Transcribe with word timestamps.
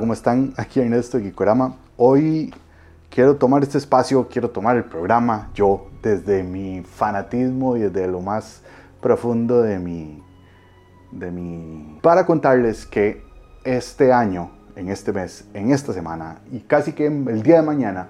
¿cómo 0.00 0.14
están? 0.14 0.54
Aquí 0.56 0.80
Ernesto 0.80 1.18
de 1.18 1.24
Gikorama. 1.24 1.76
Hoy 1.98 2.54
quiero 3.10 3.36
tomar 3.36 3.62
este 3.62 3.76
espacio, 3.76 4.28
quiero 4.28 4.48
tomar 4.48 4.76
el 4.78 4.84
programa 4.84 5.50
yo 5.54 5.88
desde 6.02 6.42
mi 6.42 6.82
fanatismo 6.82 7.76
y 7.76 7.80
desde 7.80 8.08
lo 8.08 8.20
más 8.20 8.62
profundo 9.02 9.60
de 9.60 9.78
mi, 9.78 10.22
de 11.12 11.30
mi... 11.30 11.98
para 12.00 12.24
contarles 12.24 12.86
que 12.86 13.22
este 13.62 14.10
año, 14.10 14.50
en 14.74 14.88
este 14.88 15.12
mes, 15.12 15.44
en 15.52 15.70
esta 15.70 15.92
semana 15.92 16.40
y 16.50 16.60
casi 16.60 16.92
que 16.92 17.06
el 17.06 17.42
día 17.42 17.56
de 17.56 17.62
mañana 17.62 18.08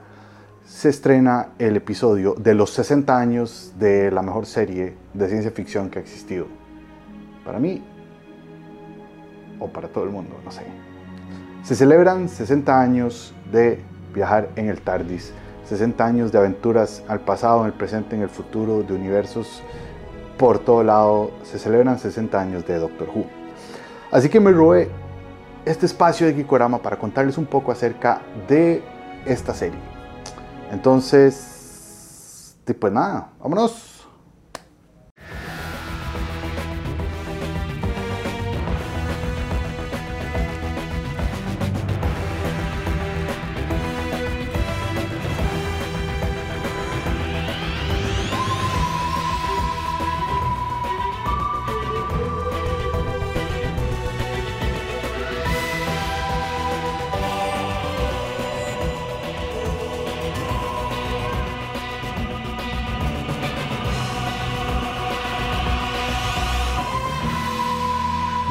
se 0.65 0.91
estrena 0.91 1.49
el 1.59 1.77
episodio 1.77 2.35
de 2.39 2.55
los 2.55 2.71
60 2.71 3.19
años 3.19 3.75
de 3.81 4.13
la 4.13 4.23
mejor 4.23 4.47
serie 4.47 4.97
de 5.13 5.29
ciencia 5.29 5.51
ficción 5.51 5.91
que 5.91 5.99
ha 5.99 6.03
existido. 6.03 6.47
Para 7.45 7.59
mí, 7.59 7.83
o 9.59 9.67
para 9.67 9.89
todo 9.89 10.05
el 10.05 10.11
mundo, 10.11 10.37
no 10.45 10.53
sé. 10.53 10.90
Se 11.63 11.77
celebran 11.77 12.29
60 12.29 12.81
años 12.81 13.35
de 13.53 13.83
viajar 14.15 14.49
en 14.57 14.69
el 14.69 14.81
TARDIS, 14.81 15.33
60 15.67 16.05
años 16.05 16.33
de 16.33 16.39
aventuras 16.39 17.03
al 17.07 17.21
pasado, 17.21 17.61
en 17.61 17.67
el 17.67 17.73
presente, 17.73 18.17
en 18.17 18.23
el 18.23 18.31
futuro, 18.31 18.83
de 18.83 18.95
universos 18.95 19.63
por 20.39 20.59
todo 20.59 20.83
lado. 20.83 21.31
Se 21.45 21.59
celebran 21.59 21.99
60 21.99 22.41
años 22.41 22.67
de 22.67 22.79
Doctor 22.79 23.09
Who. 23.15 23.27
Así 24.11 24.29
que 24.29 24.41
me 24.41 24.51
robé 24.51 24.89
este 25.65 25.87
espacio 25.87 26.27
de 26.27 26.35
Gikorama 26.35 26.79
para 26.79 26.99
contarles 26.99 27.39
un 27.39 27.47
poco 27.47 27.71
acerca 27.71 28.23
de 28.49 28.83
esta 29.27 29.55
serie. 29.55 29.79
Entonces, 30.73 32.57
pues 32.81 32.93
nada, 32.93 33.31
vámonos. 33.41 34.00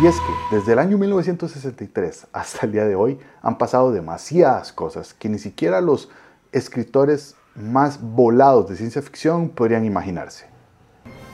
Y 0.01 0.07
es 0.07 0.15
que 0.21 0.55
desde 0.55 0.71
el 0.71 0.79
año 0.79 0.97
1963 0.97 2.27
hasta 2.31 2.65
el 2.65 2.71
día 2.71 2.85
de 2.85 2.95
hoy 2.95 3.19
han 3.41 3.57
pasado 3.57 3.91
demasiadas 3.91 4.71
cosas 4.71 5.13
que 5.13 5.27
ni 5.27 5.39
siquiera 5.39 5.81
los 5.81 6.07
escritores 6.53 7.35
más 7.53 7.99
volados 8.01 8.69
de 8.69 8.77
ciencia 8.77 9.01
ficción 9.01 9.49
podrían 9.49 9.83
imaginarse. 9.83 10.45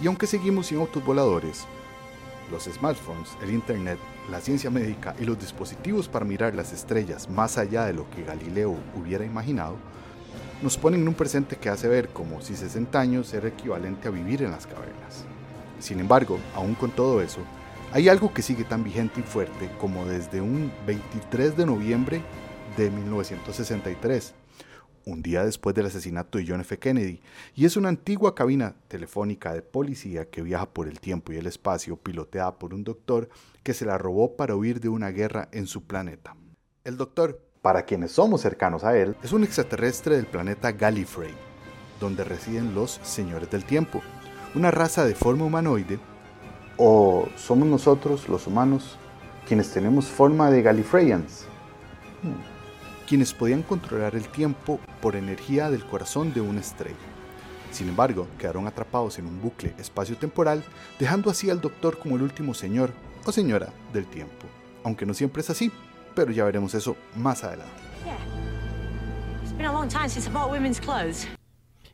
Y 0.02 0.08
aunque 0.08 0.26
seguimos 0.26 0.66
sin 0.66 0.80
autos 0.80 1.06
voladores, 1.06 1.68
los 2.52 2.64
smartphones, 2.64 3.38
el 3.44 3.52
internet, 3.52 4.00
la 4.32 4.42
ciencia 4.42 4.72
médica 4.72 5.14
y 5.20 5.26
los 5.26 5.40
dispositivos 5.40 6.10
para 6.10 6.26
mirar 6.26 6.56
las 6.56 6.74
estrellas 6.74 7.30
más 7.30 7.60
allá 7.60 7.86
de 7.86 7.94
lo 7.94 8.10
que 8.10 8.24
Galileo 8.24 8.76
hubiera 9.00 9.26
imaginado, 9.26 9.76
nos 10.64 10.76
ponen 10.76 11.02
en 11.02 11.08
un 11.08 11.14
presente 11.14 11.56
que 11.56 11.70
hace 11.70 11.88
ver 11.88 12.10
como 12.10 12.42
si 12.42 12.56
60 12.56 13.00
años 13.00 13.32
era 13.32 13.48
equivalente 13.48 14.08
a 14.08 14.12
vivir 14.12 14.42
en 14.42 14.50
las 14.50 14.66
cavernas. 14.66 15.24
Sin 15.80 16.00
embargo, 16.00 16.40
aún 16.56 16.74
con 16.74 16.90
todo 16.90 17.22
eso, 17.22 17.42
hay 17.96 18.10
algo 18.10 18.34
que 18.34 18.42
sigue 18.42 18.66
tan 18.66 18.84
vigente 18.84 19.22
y 19.22 19.24
fuerte 19.24 19.72
como 19.80 20.06
desde 20.06 20.42
un 20.42 20.70
23 20.86 21.56
de 21.56 21.66
noviembre 21.66 22.22
de 22.76 22.90
1963, 22.90 24.34
un 25.06 25.22
día 25.22 25.46
después 25.46 25.74
del 25.74 25.86
asesinato 25.86 26.38
de 26.38 26.46
John 26.46 26.60
F. 26.60 26.78
Kennedy, 26.78 27.22
y 27.56 27.64
es 27.64 27.78
una 27.78 27.88
antigua 27.88 28.36
cabina 28.36 28.76
telefónica 28.90 29.54
de 29.54 29.62
policía 29.62 30.30
que 30.30 30.42
viaja 30.42 30.70
por 30.70 30.90
el 30.90 31.00
tiempo 31.00 31.32
y 31.32 31.38
el 31.38 31.48
espacio 31.48 31.96
piloteada 31.96 32.60
por 32.60 32.74
un 32.74 32.84
doctor 32.84 33.30
que 33.64 33.74
se 33.74 33.86
la 33.86 33.98
robó 33.98 34.36
para 34.36 34.58
huir 34.58 34.82
de 34.82 34.90
una 34.90 35.12
guerra 35.12 35.48
en 35.54 35.66
su 35.66 35.86
planeta. 35.86 36.36
El 36.84 36.98
doctor, 36.98 37.48
para 37.62 37.84
quienes 37.84 38.12
somos 38.12 38.42
cercanos 38.42 38.84
a 38.84 38.98
él, 38.98 39.16
es 39.24 39.32
un 39.32 39.46
extraterrestre 39.46 40.18
del 40.18 40.26
planeta 40.26 40.74
Gallifrey, 40.74 41.34
donde 42.02 42.26
residen 42.26 42.76
los 42.76 43.00
Señores 43.04 43.50
del 43.50 43.64
Tiempo, 43.64 44.02
una 44.54 44.70
raza 44.70 45.06
de 45.06 45.16
forma 45.16 45.46
humanoide 45.46 45.98
¿O 46.78 47.30
somos 47.38 47.68
nosotros, 47.68 48.28
los 48.28 48.48
humanos, 48.48 48.98
quienes 49.48 49.72
tenemos 49.72 50.08
forma 50.08 50.52
de 50.52 50.62
Gallifreyans? 50.62 51.46
Hmm. 52.22 53.08
Quienes 53.08 53.34
podían 53.34 53.62
controlar 53.62 54.16
el 54.16 54.28
tiempo 54.28 54.80
por 55.02 55.16
energía 55.16 55.70
del 55.70 55.86
corazón 55.86 56.34
de 56.34 56.42
una 56.42 56.60
estrella. 56.60 56.96
Sin 57.72 57.90
embargo, 57.90 58.28
quedaron 58.38 58.68
atrapados 58.68 59.20
en 59.20 59.28
un 59.28 59.42
bucle 59.42 59.74
espacio-temporal, 59.78 60.64
dejando 61.00 61.30
así 61.30 61.50
al 61.50 61.62
Doctor 61.62 61.98
como 62.00 62.16
el 62.16 62.24
último 62.24 62.54
señor 62.54 62.92
o 63.26 63.32
señora 63.32 63.72
del 63.94 64.06
tiempo. 64.06 64.48
Aunque 64.84 65.06
no 65.06 65.14
siempre 65.14 65.42
es 65.42 65.50
así, 65.50 65.72
pero 66.14 66.32
ya 66.32 66.46
veremos 66.46 66.74
eso 66.74 66.96
más 67.16 67.44
adelante. 67.44 67.72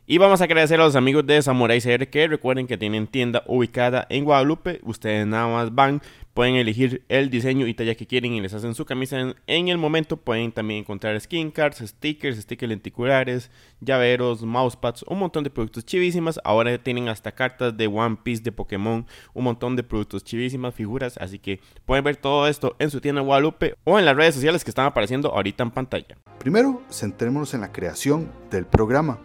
Y 0.04 0.18
vamos 0.18 0.40
a 0.40 0.44
agradecer 0.44 0.80
a 0.80 0.84
los 0.84 0.96
amigos 0.96 1.24
de 1.26 1.40
Samurai 1.40 1.80
CR 1.80 2.08
que 2.08 2.26
recuerden 2.26 2.66
que 2.66 2.76
tienen 2.76 3.06
tienda 3.06 3.44
ubicada 3.46 4.04
en 4.10 4.24
Guadalupe. 4.24 4.80
Ustedes 4.82 5.28
nada 5.28 5.46
más 5.46 5.72
van, 5.72 6.02
pueden 6.34 6.56
elegir 6.56 7.04
el 7.08 7.30
diseño 7.30 7.68
y 7.68 7.74
talla 7.74 7.94
que 7.94 8.08
quieren 8.08 8.32
y 8.32 8.40
les 8.40 8.52
hacen 8.52 8.74
su 8.74 8.84
camisa 8.84 9.36
en, 9.46 9.68
el 9.68 9.78
momento. 9.78 10.16
Pueden 10.16 10.50
también 10.50 10.80
encontrar 10.80 11.20
skin 11.20 11.52
cards, 11.52 11.78
stickers, 11.78 12.38
stickers 12.38 12.68
lenticulares, 12.68 13.48
llaveros, 13.80 14.42
mousepads, 14.42 15.04
un 15.04 15.20
montón 15.20 15.44
de 15.44 15.50
productos 15.50 15.84
chivísimas. 15.84 16.40
Ahora 16.42 16.76
tienen 16.78 17.08
hasta 17.08 17.30
cartas 17.30 17.76
de 17.76 17.86
One 17.86 18.18
Piece, 18.24 18.42
de 18.42 18.50
Pokémon, 18.50 19.06
un 19.34 19.44
montón 19.44 19.76
de 19.76 19.84
productos 19.84 20.24
chivísimas, 20.24 20.74
figuras. 20.74 21.16
Así 21.18 21.38
que 21.38 21.60
pueden 21.86 22.02
ver 22.02 22.16
todo 22.16 22.48
esto 22.48 22.74
en 22.80 22.90
su 22.90 23.00
tienda 23.00 23.20
Guadalupe 23.20 23.76
o 23.84 24.00
en 24.00 24.04
las 24.04 24.16
redes 24.16 24.34
sociales 24.34 24.64
que 24.64 24.72
están 24.72 24.86
apareciendo 24.86 25.32
ahorita 25.32 25.62
en 25.62 25.70
pantalla. 25.70 26.18
Primero, 26.40 26.82
centrémonos 26.90 27.54
en 27.54 27.60
la 27.60 27.70
creación 27.70 28.32
del 28.50 28.66
programa. 28.66 29.20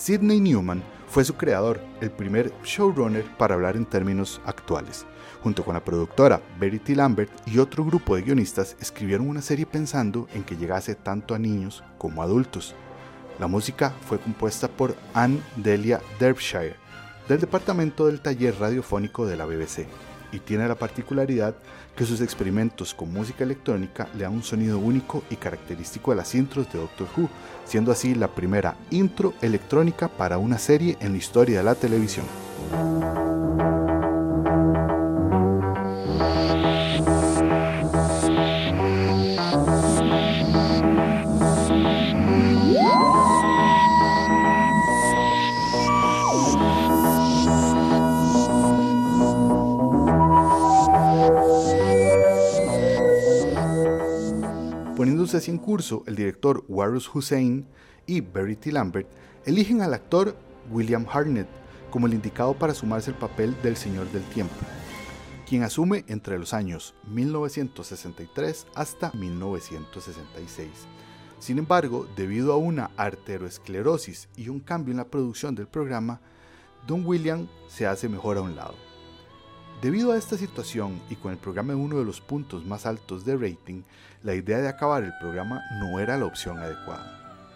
Sidney 0.00 0.40
Newman 0.40 0.82
fue 1.08 1.26
su 1.26 1.34
creador, 1.34 1.78
el 2.00 2.10
primer 2.10 2.54
showrunner 2.64 3.22
para 3.36 3.54
hablar 3.54 3.76
en 3.76 3.84
términos 3.84 4.40
actuales. 4.46 5.04
Junto 5.42 5.62
con 5.62 5.74
la 5.74 5.84
productora 5.84 6.40
Verity 6.58 6.94
Lambert 6.94 7.30
y 7.46 7.58
otro 7.58 7.84
grupo 7.84 8.16
de 8.16 8.22
guionistas 8.22 8.78
escribieron 8.80 9.28
una 9.28 9.42
serie 9.42 9.66
pensando 9.66 10.26
en 10.32 10.42
que 10.42 10.56
llegase 10.56 10.94
tanto 10.94 11.34
a 11.34 11.38
niños 11.38 11.84
como 11.98 12.22
a 12.22 12.24
adultos. 12.24 12.74
La 13.38 13.46
música 13.46 13.92
fue 14.08 14.18
compuesta 14.18 14.68
por 14.68 14.96
Anne 15.12 15.42
Delia 15.56 16.00
Derbyshire, 16.18 16.76
del 17.28 17.40
departamento 17.40 18.06
del 18.06 18.22
taller 18.22 18.58
radiofónico 18.58 19.26
de 19.26 19.36
la 19.36 19.44
BBC 19.44 19.86
y 20.32 20.38
tiene 20.38 20.66
la 20.66 20.76
particularidad 20.76 21.56
que 22.00 22.06
sus 22.06 22.22
experimentos 22.22 22.94
con 22.94 23.12
música 23.12 23.44
electrónica 23.44 24.08
le 24.14 24.22
dan 24.22 24.32
un 24.32 24.42
sonido 24.42 24.78
único 24.78 25.22
y 25.28 25.36
característico 25.36 26.12
a 26.12 26.14
las 26.14 26.34
intros 26.34 26.72
de 26.72 26.78
Doctor 26.78 27.06
Who, 27.14 27.28
siendo 27.66 27.92
así 27.92 28.14
la 28.14 28.28
primera 28.28 28.74
intro 28.88 29.34
electrónica 29.42 30.08
para 30.08 30.38
una 30.38 30.56
serie 30.56 30.96
en 31.00 31.12
la 31.12 31.18
historia 31.18 31.58
de 31.58 31.64
la 31.64 31.74
televisión. 31.74 32.24
En 55.34 55.58
curso, 55.58 56.02
el 56.06 56.16
director 56.16 56.64
Warus 56.66 57.08
Hussein 57.14 57.64
y 58.04 58.20
Verity 58.20 58.72
Lambert 58.72 59.08
eligen 59.46 59.80
al 59.80 59.94
actor 59.94 60.36
William 60.72 61.06
Hartnett 61.08 61.46
como 61.90 62.08
el 62.08 62.14
indicado 62.14 62.54
para 62.54 62.74
sumarse 62.74 63.12
al 63.12 63.18
papel 63.18 63.54
del 63.62 63.76
Señor 63.76 64.10
del 64.10 64.24
Tiempo, 64.24 64.56
quien 65.48 65.62
asume 65.62 66.04
entre 66.08 66.36
los 66.36 66.52
años 66.52 66.94
1963 67.06 68.66
hasta 68.74 69.12
1966. 69.12 70.68
Sin 71.38 71.58
embargo, 71.58 72.08
debido 72.16 72.52
a 72.52 72.56
una 72.56 72.90
arteriosclerosis 72.96 74.28
y 74.36 74.48
un 74.48 74.58
cambio 74.58 74.90
en 74.90 74.98
la 74.98 75.06
producción 75.06 75.54
del 75.54 75.68
programa, 75.68 76.20
Don 76.88 77.06
William 77.06 77.46
se 77.68 77.86
hace 77.86 78.08
mejor 78.08 78.36
a 78.36 78.42
un 78.42 78.56
lado. 78.56 78.89
Debido 79.82 80.12
a 80.12 80.18
esta 80.18 80.36
situación 80.36 81.00
y 81.08 81.16
con 81.16 81.32
el 81.32 81.38
programa 81.38 81.72
en 81.72 81.78
uno 81.78 81.98
de 81.98 82.04
los 82.04 82.20
puntos 82.20 82.66
más 82.66 82.84
altos 82.84 83.24
de 83.24 83.34
rating, 83.34 83.80
la 84.22 84.34
idea 84.34 84.58
de 84.58 84.68
acabar 84.68 85.02
el 85.02 85.14
programa 85.18 85.62
no 85.80 85.98
era 85.98 86.18
la 86.18 86.26
opción 86.26 86.58
adecuada. 86.58 87.46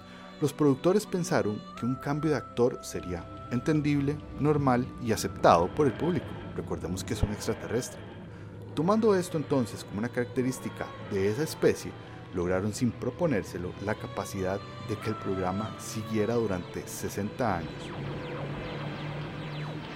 Los 0.40 0.54
productores 0.54 1.04
pensaron 1.04 1.60
que 1.78 1.84
un 1.84 1.96
cambio 1.96 2.30
de 2.30 2.38
actor 2.38 2.78
sería 2.82 3.26
entendible, 3.50 4.16
normal 4.40 4.86
y 5.02 5.12
aceptado 5.12 5.68
por 5.74 5.86
el 5.86 5.92
público. 5.92 6.24
Recordemos 6.56 7.04
que 7.04 7.12
es 7.12 7.22
un 7.22 7.30
extraterrestre. 7.30 8.00
Tomando 8.74 9.14
esto 9.14 9.36
entonces 9.36 9.84
como 9.84 9.98
una 9.98 10.08
característica 10.08 10.86
de 11.10 11.28
esa 11.28 11.42
especie, 11.42 11.92
lograron 12.34 12.72
sin 12.72 12.90
proponérselo 12.90 13.70
la 13.84 13.96
capacidad 13.96 14.58
de 14.88 14.96
que 14.96 15.10
el 15.10 15.16
programa 15.16 15.76
siguiera 15.78 16.34
durante 16.36 16.88
60 16.88 17.58
años. 17.58 17.90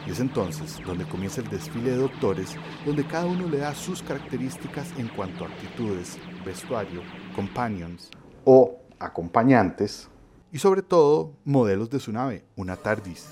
Y 0.09 0.13
es 0.13 0.21
entonces 0.21 0.81
donde 0.87 1.05
comienza 1.05 1.43
el 1.43 1.49
desfile 1.49 1.91
de 1.91 1.99
doctores, 1.99 2.57
donde 2.87 3.07
cada 3.07 3.27
uno 3.27 3.47
le 3.47 3.59
da 3.59 3.75
sus 3.75 4.03
características 4.03 4.99
en 4.99 5.07
cuanto 5.09 5.45
a 5.45 5.49
actitudes, 5.49 6.19
vestuario, 6.47 7.03
companions 7.37 8.11
o 8.47 8.79
acompañantes, 8.99 10.09
y 10.51 10.59
sobre 10.59 10.81
todo 10.81 11.35
modelos 11.45 11.91
de 11.91 12.01
su 12.01 12.11
nave, 12.11 12.43
una 12.57 12.77
TARDIS. 12.77 13.29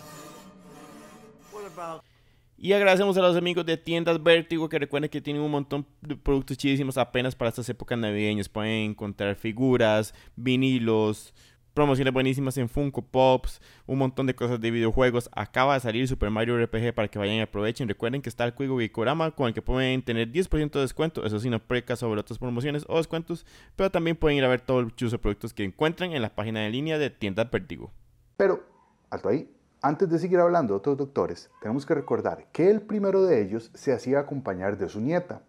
Y 2.58 2.75
agradecemos 2.75 3.17
a 3.17 3.23
los 3.23 3.37
amigos 3.37 3.64
de 3.64 3.78
tiendas 3.78 4.23
Vértigo 4.23 4.69
que 4.69 4.78
recuerden 4.78 5.08
que 5.08 5.23
tienen 5.23 5.43
un 5.43 5.50
montón 5.50 5.87
de 6.02 6.14
productos 6.14 6.58
chidísimos 6.58 6.99
apenas 6.99 7.34
para 7.34 7.49
estas 7.49 7.69
épocas 7.70 7.99
navideñas. 7.99 8.50
Pueden 8.50 8.90
encontrar 8.90 9.34
figuras, 9.37 10.12
vinilos, 10.37 11.32
promociones 11.76 12.12
buenísimas 12.12 12.56
en 12.56 12.70
Funko 12.70 13.02
Pops, 13.02 13.61
un 13.87 13.99
montón 13.99 14.26
de 14.26 14.34
cosas 14.34 14.58
de 14.58 14.70
videojuegos. 14.70 15.28
Acaba 15.32 15.75
de 15.75 15.81
salir 15.81 16.08
Super 16.08 16.31
Mario 16.31 16.56
RPG 16.64 16.94
para 16.94 17.06
que 17.06 17.19
vayan 17.19 17.37
y 17.37 17.40
aprovechen. 17.43 17.87
Recuerden 17.87 18.23
que 18.23 18.31
está 18.31 18.44
el 18.44 18.55
Cuigo 18.55 18.81
Gikorama 18.81 19.31
con 19.31 19.46
el 19.46 19.55
que 19.55 19.61
pueden 19.61 20.02
tener 20.02 20.32
10% 20.32 20.70
de 20.70 20.81
descuento. 20.81 21.25
Eso 21.25 21.38
sí, 21.38 21.50
no 21.50 21.61
preca 21.61 21.94
sobre 21.94 22.19
otras 22.19 22.38
promociones 22.38 22.87
o 22.88 22.96
descuentos. 22.96 23.44
Pero 23.76 23.90
también 23.90 24.17
pueden 24.17 24.38
ir 24.38 24.44
a 24.44 24.49
ver 24.49 24.62
todo 24.62 24.81
el 24.81 24.96
chuzo 24.96 25.17
de 25.17 25.19
productos 25.19 25.52
que 25.52 25.64
encuentran 25.64 26.12
en 26.12 26.23
la 26.23 26.34
página 26.34 26.61
de 26.61 26.70
línea 26.70 26.96
de 26.96 27.11
tiendas 27.11 27.50
Vértigo. 27.50 27.93
Pero, 28.38 28.64
hasta 29.11 29.28
ahí, 29.28 29.55
antes 29.82 30.08
de 30.08 30.19
seguir 30.19 30.38
hablando 30.38 30.73
de 30.73 30.78
otros 30.78 30.96
doctores, 30.96 31.50
tenemos 31.61 31.84
que 31.84 31.94
recordar 31.94 32.46
que 32.52 32.70
el 32.70 32.81
primero 32.81 33.23
de 33.23 33.43
ellos 33.43 33.70
se 33.75 33.93
hacía 33.93 34.20
acompañar 34.20 34.78
de 34.78 34.88
su 34.88 35.00
nieta, 35.02 35.43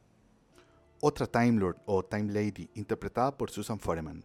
otra 1.00 1.26
Time 1.26 1.54
Lord 1.54 1.78
o 1.86 2.04
Time 2.04 2.34
Lady, 2.34 2.70
interpretada 2.74 3.38
por 3.38 3.50
Susan 3.50 3.80
Foreman, 3.80 4.24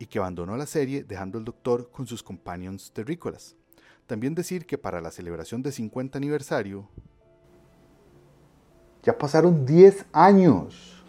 y 0.00 0.06
que 0.06 0.18
abandonó 0.18 0.56
la 0.56 0.66
serie 0.66 1.04
dejando 1.04 1.38
al 1.38 1.44
doctor 1.44 1.90
con 1.92 2.06
sus 2.06 2.22
companions 2.22 2.90
terrícolas. 2.90 3.54
También 4.06 4.34
decir 4.34 4.64
que 4.66 4.78
para 4.78 5.02
la 5.02 5.10
celebración 5.10 5.62
de 5.62 5.70
50 5.70 6.16
aniversario, 6.16 6.88
ya 9.02 9.16
pasaron 9.16 9.66
10 9.66 10.06
años. 10.12 11.04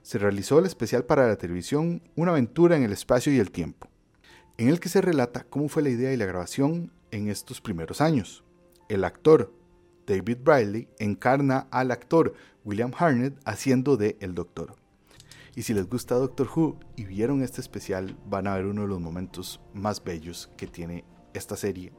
Se 0.00 0.18
realizó 0.18 0.58
el 0.58 0.64
especial 0.64 1.04
para 1.04 1.28
la 1.28 1.36
televisión 1.36 2.02
Una 2.16 2.32
aventura 2.32 2.76
en 2.76 2.82
el 2.82 2.92
espacio 2.92 3.30
y 3.30 3.38
el 3.38 3.50
tiempo, 3.50 3.88
en 4.56 4.68
el 4.68 4.80
que 4.80 4.88
se 4.88 5.02
relata 5.02 5.44
cómo 5.44 5.68
fue 5.68 5.82
la 5.82 5.90
idea 5.90 6.12
y 6.12 6.16
la 6.16 6.24
grabación 6.24 6.90
en 7.10 7.28
estos 7.28 7.60
primeros 7.60 8.00
años. 8.00 8.42
El 8.88 9.04
actor 9.04 9.52
David 10.06 10.38
Briley 10.42 10.88
encarna 10.98 11.68
al 11.70 11.90
actor 11.90 12.32
William 12.64 12.92
Harnett 12.98 13.38
haciendo 13.44 13.98
de 13.98 14.16
El 14.20 14.34
Doctor. 14.34 14.76
Y 15.58 15.64
si 15.64 15.74
les 15.74 15.88
gusta 15.88 16.14
Doctor 16.14 16.48
Who 16.54 16.78
y 16.94 17.04
vieron 17.04 17.42
este 17.42 17.60
especial, 17.60 18.16
van 18.26 18.46
a 18.46 18.54
ver 18.54 18.66
uno 18.66 18.82
de 18.82 18.86
los 18.86 19.00
momentos 19.00 19.58
más 19.74 20.04
bellos 20.04 20.48
que 20.56 20.68
tiene 20.68 21.02
esta 21.34 21.56
serie. 21.56 21.92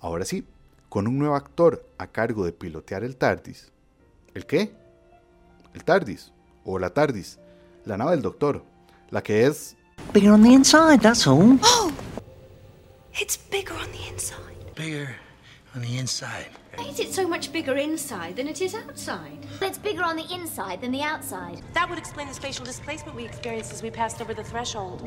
Ahora 0.00 0.24
sí, 0.24 0.46
con 0.88 1.06
un 1.06 1.18
nuevo 1.18 1.34
actor 1.34 1.86
a 1.98 2.06
cargo 2.06 2.46
de 2.46 2.52
pilotear 2.54 3.04
el 3.04 3.18
TARDIS. 3.18 3.72
¿El 4.32 4.46
qué? 4.46 4.72
El 5.74 5.84
TARDIS, 5.84 6.32
o 6.64 6.78
la 6.78 6.94
TARDIS, 6.94 7.38
la 7.84 7.98
nave 7.98 8.12
del 8.12 8.22
Doctor, 8.22 8.64
la 9.10 9.22
que 9.22 9.46
es... 9.46 9.76
Bigger 10.12 10.32
on 10.32 10.42
the 10.42 10.52
inside, 10.52 11.00
that's 11.00 11.26
all. 11.26 11.58
Oh! 11.62 11.92
It's 13.20 13.36
bigger 13.36 13.74
on 13.74 13.90
the 13.92 14.08
inside. 14.08 14.74
Bigger 14.74 15.16
on 15.74 15.82
the 15.82 15.98
inside. 15.98 16.46
Is 16.88 17.00
it 17.00 17.12
so 17.12 17.26
much 17.26 17.52
bigger 17.52 17.76
inside 17.76 18.36
than 18.36 18.46
it 18.46 18.60
is 18.60 18.74
outside? 18.74 19.38
It's 19.60 19.78
bigger 19.78 20.04
on 20.04 20.16
the 20.16 20.32
inside 20.32 20.80
than 20.80 20.92
the 20.92 21.02
outside. 21.02 21.60
That 21.74 21.88
would 21.90 21.98
explain 21.98 22.28
the 22.28 22.34
spatial 22.34 22.64
displacement 22.64 23.16
we 23.16 23.24
experienced 23.24 23.72
as 23.72 23.82
we 23.82 23.90
passed 23.90 24.20
over 24.20 24.32
the 24.32 24.44
threshold. 24.44 25.02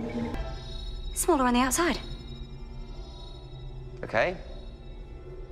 Smaller 1.15 1.45
on 1.45 1.53
the 1.53 1.61
outside. 1.61 1.97
Okay. 4.03 4.35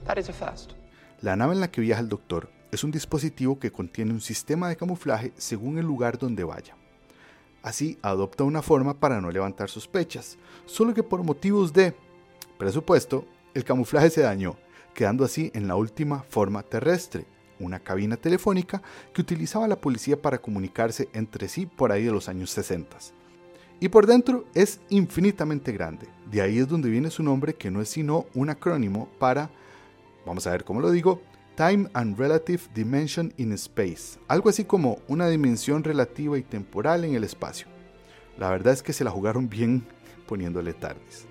That 0.05 0.17
is 0.17 0.29
a 0.29 0.33
first. 0.33 0.73
La 1.21 1.35
nave 1.35 1.53
en 1.53 1.61
la 1.61 1.69
que 1.69 1.81
viaja 1.81 2.01
el 2.01 2.09
doctor 2.09 2.49
es 2.71 2.83
un 2.83 2.91
dispositivo 2.91 3.59
que 3.59 3.71
contiene 3.71 4.11
un 4.11 4.21
sistema 4.21 4.67
de 4.67 4.75
camuflaje 4.75 5.33
según 5.37 5.77
el 5.77 5.85
lugar 5.85 6.17
donde 6.17 6.43
vaya. 6.43 6.75
Así 7.61 7.97
adopta 8.01 8.43
una 8.43 8.61
forma 8.61 8.99
para 8.99 9.19
no 9.19 9.31
levantar 9.31 9.69
sospechas, 9.69 10.37
solo 10.65 10.93
que 10.93 11.03
por 11.03 11.23
motivos 11.23 11.73
de 11.73 11.93
presupuesto, 12.57 13.25
el 13.53 13.63
camuflaje 13.63 14.09
se 14.09 14.21
dañó, 14.21 14.55
quedando 14.93 15.25
así 15.25 15.51
en 15.53 15.67
la 15.67 15.75
última 15.75 16.23
forma 16.23 16.63
terrestre, 16.63 17.25
una 17.59 17.79
cabina 17.79 18.15
telefónica 18.15 18.81
que 19.13 19.21
utilizaba 19.21 19.67
la 19.67 19.79
policía 19.79 20.21
para 20.21 20.37
comunicarse 20.37 21.09
entre 21.13 21.47
sí 21.49 21.65
por 21.65 21.91
ahí 21.91 22.03
de 22.03 22.11
los 22.11 22.29
años 22.29 22.49
60. 22.51 22.97
Y 23.81 23.89
por 23.89 24.07
dentro 24.07 24.45
es 24.53 24.79
infinitamente 24.89 25.71
grande, 25.71 26.07
de 26.29 26.41
ahí 26.41 26.59
es 26.59 26.67
donde 26.67 26.89
viene 26.89 27.09
su 27.09 27.23
nombre 27.23 27.55
que 27.55 27.71
no 27.71 27.81
es 27.81 27.89
sino 27.89 28.25
un 28.33 28.49
acrónimo 28.49 29.09
para, 29.19 29.49
vamos 30.25 30.45
a 30.47 30.51
ver 30.51 30.63
cómo 30.63 30.81
lo 30.81 30.91
digo, 30.91 31.21
Time 31.59 31.89
and 31.93 32.17
Relative 32.17 32.69
Dimension 32.73 33.33
in 33.35 33.51
Space, 33.51 34.17
algo 34.29 34.47
así 34.47 34.63
como 34.63 34.99
una 35.09 35.27
dimensión 35.27 35.83
relativa 35.83 36.37
y 36.37 36.41
temporal 36.41 37.03
en 37.03 37.15
el 37.15 37.25
espacio. 37.25 37.67
La 38.37 38.49
verdad 38.49 38.71
es 38.71 38.81
que 38.81 38.93
se 38.93 39.03
la 39.03 39.11
jugaron 39.11 39.49
bien 39.49 39.85
poniéndole 40.25 40.71
TARDIS. 40.71 41.25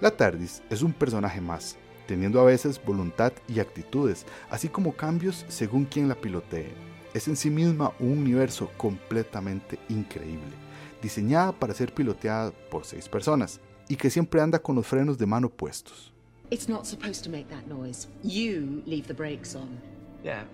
La 0.00 0.10
TARDIS 0.10 0.62
es 0.70 0.80
un 0.80 0.94
personaje 0.94 1.42
más, 1.42 1.76
teniendo 2.06 2.40
a 2.40 2.44
veces 2.44 2.82
voluntad 2.82 3.34
y 3.46 3.60
actitudes, 3.60 4.24
así 4.48 4.70
como 4.70 4.96
cambios 4.96 5.44
según 5.48 5.84
quien 5.84 6.08
la 6.08 6.14
pilotee. 6.14 6.72
Es 7.12 7.28
en 7.28 7.36
sí 7.36 7.50
misma 7.50 7.92
un 8.00 8.16
universo 8.16 8.70
completamente 8.78 9.78
increíble, 9.90 10.54
diseñada 11.02 11.52
para 11.52 11.74
ser 11.74 11.92
piloteada 11.92 12.50
por 12.70 12.86
seis 12.86 13.10
personas, 13.10 13.60
y 13.90 13.96
que 13.96 14.08
siempre 14.08 14.40
anda 14.40 14.58
con 14.58 14.74
los 14.74 14.86
frenos 14.86 15.18
de 15.18 15.26
mano 15.26 15.50
puestos. 15.50 16.13
It's 16.54 16.68
not 16.68 16.86
supposed 16.86 17.24
to 17.24 17.30
make 17.30 17.48
that 17.48 17.66
noise. 17.66 18.06
You 18.22 18.80
leave 18.86 19.08
the 19.08 19.14
brakes 19.14 19.56
on. 19.56 19.76
Yeah. 20.22 20.44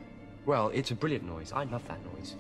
Well, 0.47 0.71
it's 0.73 0.91
a 0.93 0.95
brilliant 0.95 1.27
noise. 1.27 1.53
I 1.53 1.65
love 1.71 1.87
that 1.89 1.99
noise. 2.17 2.39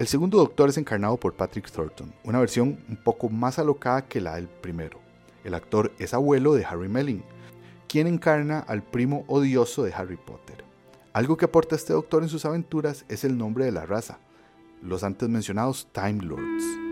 El 0.00 0.08
segundo 0.08 0.38
Doctor 0.38 0.68
es 0.70 0.76
encarnado 0.76 1.16
por 1.16 1.34
Patrick 1.34 1.70
Thornton, 1.70 2.12
una 2.24 2.40
versión 2.40 2.80
un 2.88 2.96
poco 2.96 3.28
más 3.28 3.60
alocada 3.60 4.08
que 4.08 4.20
la 4.20 4.34
del 4.34 4.48
primero. 4.48 4.98
El 5.44 5.54
actor 5.54 5.92
es 6.00 6.12
abuelo 6.12 6.54
de 6.54 6.64
Harry 6.64 6.88
Melling, 6.88 7.22
quien 7.86 8.08
encarna 8.08 8.58
al 8.58 8.82
primo 8.82 9.24
odioso 9.28 9.84
de 9.84 9.94
Harry 9.94 10.16
Potter. 10.16 10.64
Algo 11.12 11.36
que 11.36 11.44
aporta 11.44 11.76
este 11.76 11.92
Doctor 11.92 12.24
en 12.24 12.28
sus 12.28 12.44
aventuras 12.46 13.04
es 13.08 13.22
el 13.22 13.38
nombre 13.38 13.64
de 13.64 13.70
la 13.70 13.86
raza, 13.86 14.18
los 14.82 15.04
antes 15.04 15.28
mencionados 15.28 15.86
Time 15.92 16.20
Lords. 16.24 16.85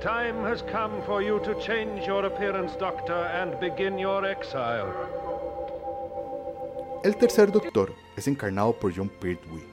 Time 0.00 0.44
has 0.44 0.62
come 0.62 1.02
for 1.06 1.22
you 1.22 1.40
to 1.40 1.54
change 1.60 2.06
your 2.06 2.24
appearance, 2.24 2.76
Doctor, 2.78 3.14
and 3.14 3.58
begin 3.58 3.98
your 3.98 4.24
exile. 4.24 4.92
El 7.04 7.16
tercer 7.16 7.50
Doctor 7.50 7.92
es 8.16 8.28
encarnado 8.28 8.72
por 8.78 8.92
John 8.94 9.08
Pertwee, 9.08 9.64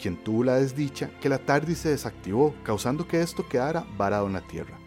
quien 0.00 0.16
tuvo 0.22 0.44
la 0.44 0.56
desdicha 0.56 1.10
que 1.20 1.28
la 1.28 1.38
TARDIS 1.38 1.78
se 1.78 1.90
desactivó, 1.90 2.54
causando 2.62 3.06
que 3.06 3.20
esto 3.20 3.48
quedara 3.48 3.84
varado 3.96 4.26
en 4.26 4.34
la 4.34 4.40
Tierra. 4.40 4.78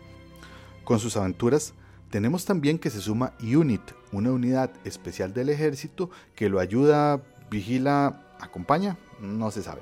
Con 0.83 0.99
sus 0.99 1.17
aventuras, 1.17 1.73
tenemos 2.09 2.45
también 2.45 2.77
que 2.77 2.89
se 2.89 3.01
suma 3.01 3.33
UNIT, 3.41 3.81
una 4.11 4.31
unidad 4.31 4.71
especial 4.83 5.33
del 5.33 5.49
ejército 5.49 6.09
que 6.35 6.49
lo 6.49 6.59
ayuda, 6.59 7.21
vigila, 7.49 8.21
acompaña, 8.39 8.97
no 9.19 9.49
se 9.49 9.63
sabe. 9.63 9.81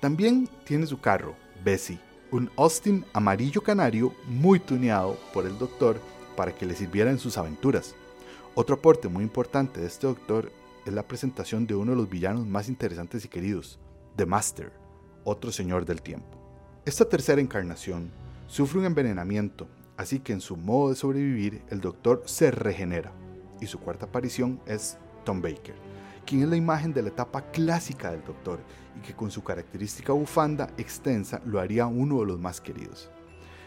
También 0.00 0.48
tiene 0.64 0.86
su 0.86 1.00
carro, 1.00 1.34
Bessie, 1.62 1.98
un 2.34 2.50
Austin 2.56 3.04
amarillo 3.12 3.62
canario 3.62 4.12
muy 4.26 4.58
tuneado 4.58 5.16
por 5.32 5.46
el 5.46 5.56
Doctor 5.56 6.00
para 6.36 6.52
que 6.52 6.66
le 6.66 6.74
sirviera 6.74 7.12
en 7.12 7.20
sus 7.20 7.38
aventuras. 7.38 7.94
Otro 8.56 8.74
aporte 8.74 9.06
muy 9.06 9.22
importante 9.22 9.80
de 9.80 9.86
este 9.86 10.08
Doctor 10.08 10.50
es 10.84 10.92
la 10.92 11.06
presentación 11.06 11.64
de 11.64 11.76
uno 11.76 11.92
de 11.92 11.96
los 11.96 12.10
villanos 12.10 12.44
más 12.44 12.68
interesantes 12.68 13.24
y 13.24 13.28
queridos, 13.28 13.78
The 14.16 14.26
Master, 14.26 14.72
otro 15.22 15.52
señor 15.52 15.84
del 15.84 16.02
tiempo. 16.02 16.26
Esta 16.84 17.08
tercera 17.08 17.40
encarnación 17.40 18.10
sufre 18.48 18.80
un 18.80 18.86
envenenamiento, 18.86 19.68
así 19.96 20.18
que 20.18 20.32
en 20.32 20.40
su 20.40 20.56
modo 20.56 20.90
de 20.90 20.96
sobrevivir 20.96 21.62
el 21.70 21.80
Doctor 21.80 22.24
se 22.26 22.50
regenera, 22.50 23.12
y 23.60 23.68
su 23.68 23.78
cuarta 23.78 24.06
aparición 24.06 24.60
es 24.66 24.98
Tom 25.24 25.40
Baker, 25.40 25.76
quien 26.24 26.42
es 26.42 26.48
la 26.48 26.56
imagen 26.56 26.92
de 26.92 27.02
la 27.02 27.08
etapa 27.08 27.42
clásica 27.50 28.10
del 28.10 28.24
Doctor 28.24 28.60
y 28.96 29.00
que 29.00 29.14
con 29.14 29.30
su 29.30 29.42
característica 29.42 30.12
bufanda 30.12 30.70
extensa 30.76 31.40
lo 31.44 31.60
haría 31.60 31.86
uno 31.86 32.20
de 32.20 32.26
los 32.26 32.38
más 32.38 32.60
queridos. 32.60 33.10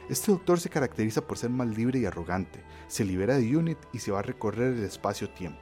Este 0.10 0.32
Doctor 0.32 0.60
se 0.60 0.70
caracteriza 0.70 1.22
por 1.22 1.38
ser 1.38 1.50
más 1.50 1.68
libre 1.68 2.00
y 2.00 2.06
arrogante, 2.06 2.64
se 2.88 3.04
libera 3.04 3.38
de 3.38 3.56
Unit 3.56 3.78
y 3.94 4.00
se 4.00 4.12
va 4.12 4.20
a 4.20 4.24
recorrer 4.24 4.74
el 4.74 4.84
espacio-tiempo. 4.84 5.60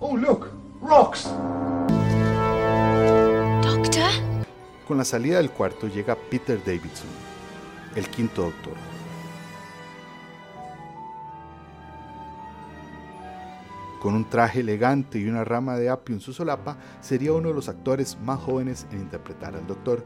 Oh, 0.00 0.16
look! 0.16 0.48
Rocks! 0.82 1.30
Con 4.86 4.98
la 4.98 5.04
salida 5.04 5.38
del 5.38 5.50
cuarto 5.50 5.88
llega 5.88 6.16
Peter 6.30 6.58
Davidson, 6.64 7.08
el 7.96 8.08
quinto 8.08 8.42
doctor. 8.42 8.95
Con 14.00 14.14
un 14.14 14.28
traje 14.28 14.60
elegante 14.60 15.18
y 15.18 15.26
una 15.26 15.44
rama 15.44 15.76
de 15.76 15.88
apio 15.88 16.14
en 16.14 16.20
su 16.20 16.32
solapa, 16.32 16.76
sería 17.00 17.32
uno 17.32 17.48
de 17.48 17.54
los 17.54 17.68
actores 17.68 18.18
más 18.20 18.40
jóvenes 18.40 18.86
en 18.90 19.00
interpretar 19.00 19.56
al 19.56 19.66
doctor. 19.66 20.04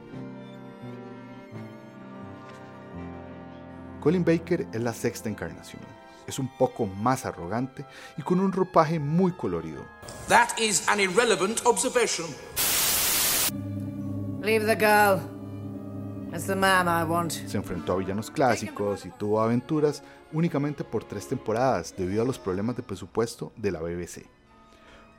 Colin 4.01 4.25
Baker 4.25 4.67
es 4.73 4.81
la 4.81 4.95
sexta 4.95 5.29
encarnación. 5.29 5.83
Es 6.27 6.39
un 6.39 6.49
poco 6.57 6.87
más 6.87 7.27
arrogante 7.27 7.85
y 8.17 8.23
con 8.23 8.41
un 8.41 8.53
ropaje 8.53 8.99
muy 8.99 9.33
colorido. 9.33 9.85
That 10.29 10.57
is 10.59 10.89
an 10.89 11.01
irrelevant 11.01 11.61
observation. 11.67 12.29
Leave 14.41 14.65
the 14.65 14.77
girl. 14.77 15.40
Want. 16.33 17.33
Se 17.33 17.57
enfrentó 17.57 17.93
a 17.93 17.97
villanos 17.97 18.31
clásicos 18.31 19.05
y 19.05 19.11
tuvo 19.11 19.41
aventuras 19.41 20.03
únicamente 20.33 20.85
por 20.85 21.03
tres 21.05 21.27
temporadas 21.27 21.95
debido 21.97 22.23
a 22.23 22.25
los 22.25 22.39
problemas 22.39 22.77
de 22.77 22.83
presupuesto 22.83 23.53
de 23.57 23.73
la 23.73 23.81
BBC. 23.81 24.27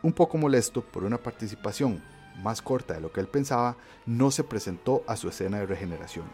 Un 0.03 0.13
poco 0.13 0.37
molesto 0.37 0.81
por 0.81 1.03
una 1.03 1.17
participación 1.17 2.01
más 2.41 2.61
corta 2.61 2.93
de 2.93 3.01
lo 3.01 3.11
que 3.11 3.19
él 3.19 3.27
pensaba, 3.27 3.75
no 4.05 4.31
se 4.31 4.45
presentó 4.45 5.03
a 5.05 5.17
su 5.17 5.27
escena 5.27 5.59
de 5.59 5.65
regeneración, 5.65 6.25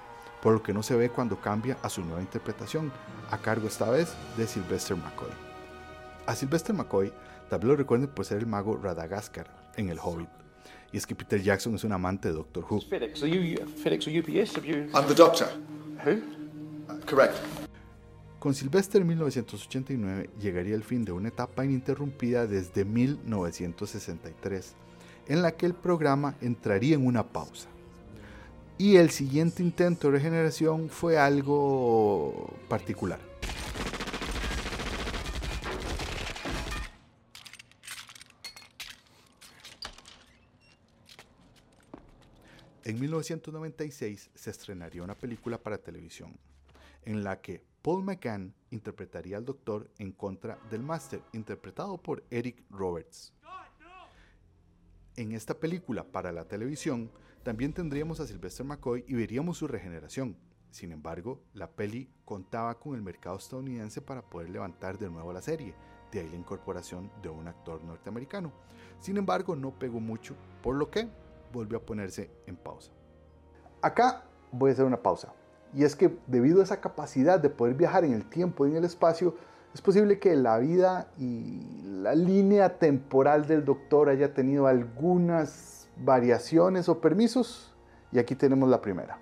por 0.42 0.54
lo 0.54 0.62
que 0.62 0.74
no 0.74 0.84
se 0.84 0.96
ve 0.96 1.10
cuando 1.10 1.42
cambia 1.42 1.78
a 1.82 1.90
su 1.90 2.06
nueva 2.06 2.22
interpretación, 2.22 2.92
a 3.32 3.40
cargo 3.40 3.68
esta 3.68 3.90
vez 3.90 4.14
de 4.38 4.48
Sylvester 4.48 4.96
McCoy. 4.96 5.32
A 6.28 6.36
Sylvester 6.36 6.76
McCoy 6.76 7.12
también 7.50 7.70
lo 7.70 7.76
recuerden 7.76 8.10
por 8.10 8.26
ser 8.26 8.38
el 8.38 8.46
mago 8.46 8.80
Radagast 8.82 9.36
en 9.76 9.90
El 9.90 10.00
Hobbit. 10.00 10.47
Y 10.92 10.98
es 10.98 11.06
que 11.06 11.16
Peter 11.16 11.42
Jackson 11.42 11.76
es 11.76 11.84
un 11.84 11.92
amante 11.92 12.30
de 12.30 12.36
Doctor 12.36 12.66
Who. 12.70 12.82
FedEx, 12.82 13.24
are 13.24 13.30
you 13.30 13.66
FedEx 13.66 14.08
or 14.08 14.14
UPS? 14.18 14.56
Have 14.58 14.66
you... 14.66 14.90
I'm 14.94 15.08
the 15.08 15.16
doctor. 15.16 15.48
Who? 16.06 16.22
Uh, 16.92 17.00
correct. 17.06 17.36
Con 18.40 18.54
Sylvester 18.54 19.02
en 19.02 19.08
1989 19.08 20.30
llegaría 20.40 20.76
el 20.76 20.84
fin 20.84 21.04
de 21.04 21.12
una 21.12 21.30
etapa 21.30 21.66
ininterrumpida 21.66 22.46
desde 22.46 22.86
1963, 22.86 24.76
en 25.28 25.42
la 25.42 25.52
que 25.54 25.66
el 25.66 25.74
programa 25.74 26.36
entraría 26.42 26.96
en 26.96 27.06
una 27.06 27.24
pausa. 27.24 27.68
Y 28.78 28.98
el 28.98 29.10
siguiente 29.10 29.64
intento 29.64 30.08
de 30.08 30.18
regeneración 30.18 30.90
fue 30.90 31.18
algo 31.18 32.54
particular. 32.70 33.20
En 42.88 42.98
1996 43.02 44.30
se 44.34 44.50
estrenaría 44.50 45.04
una 45.04 45.14
película 45.14 45.62
para 45.62 45.78
televisión, 45.78 46.40
en 47.04 47.22
la 47.22 47.42
que 47.42 47.62
Paul 47.82 48.02
McGann 48.02 48.54
interpretaría 48.72 49.36
al 49.36 49.44
Doctor 49.44 49.92
en 50.00 50.14
contra 50.14 50.58
del 50.72 50.84
Master, 50.84 51.22
interpretado 51.34 52.02
por 52.02 52.24
Eric 52.32 52.64
Roberts. 52.70 53.34
En 55.18 55.34
esta 55.34 55.54
película 55.54 56.06
para 56.06 56.32
la 56.32 56.46
televisión 56.46 57.12
también 57.44 57.74
tendríamos 57.74 58.22
a 58.22 58.26
Sylvester 58.26 58.66
McCoy 58.66 59.04
y 59.06 59.16
veríamos 59.16 59.58
su 59.58 59.68
regeneración. 59.68 60.38
Sin 60.72 60.94
embargo, 60.94 61.44
la 61.54 61.70
peli 61.70 62.10
contaba 62.24 62.80
con 62.80 62.96
el 62.96 63.02
mercado 63.02 63.36
estadounidense 63.36 64.00
para 64.00 64.22
poder 64.22 64.50
levantar 64.50 64.98
de 64.98 65.10
nuevo 65.10 65.34
la 65.34 65.42
serie, 65.42 65.76
de 66.14 66.22
ahí 66.22 66.30
la 66.30 66.38
incorporación 66.38 67.12
de 67.22 67.28
un 67.28 67.50
actor 67.50 67.84
norteamericano. 67.84 68.54
Sin 69.02 69.18
embargo, 69.18 69.58
no 69.58 69.78
pegó 69.78 70.00
mucho, 70.00 70.38
por 70.64 70.78
lo 70.78 70.90
que 70.90 71.10
volvió 71.52 71.78
a 71.78 71.82
ponerse 71.82 72.30
en 72.46 72.56
pausa. 72.56 72.92
Acá 73.82 74.24
voy 74.52 74.70
a 74.70 74.74
hacer 74.74 74.86
una 74.86 75.02
pausa. 75.02 75.34
Y 75.74 75.84
es 75.84 75.96
que 75.96 76.18
debido 76.28 76.62
a 76.62 76.64
esa 76.64 76.80
capacidad 76.80 77.40
de 77.40 77.50
poder 77.50 77.76
viajar 77.76 78.06
en 78.06 78.14
el 78.14 78.26
tiempo 78.26 78.66
y 78.66 78.72
en 78.72 78.78
el 78.78 78.86
espacio, 78.86 79.36
es 79.74 79.82
posible 79.82 80.20
que 80.20 80.36
la 80.36 80.58
vida 80.58 81.12
y 81.18 81.82
la 82.02 82.16
línea 82.16 82.80
temporal 82.80 83.46
del 83.48 83.66
doctor 83.66 84.10
haya 84.10 84.34
tenido 84.34 84.68
algunas 84.68 85.88
variaciones 85.98 86.90
o 86.90 87.00
permisos. 87.00 87.74
Y 88.12 88.20
aquí 88.20 88.36
tenemos 88.36 88.70
la 88.70 88.82
primera. 88.82 89.20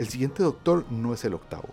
El 0.00 0.08
siguiente 0.08 0.42
doctor 0.42 0.90
no 0.90 1.12
es 1.12 1.24
el 1.26 1.34
octavo. 1.34 1.68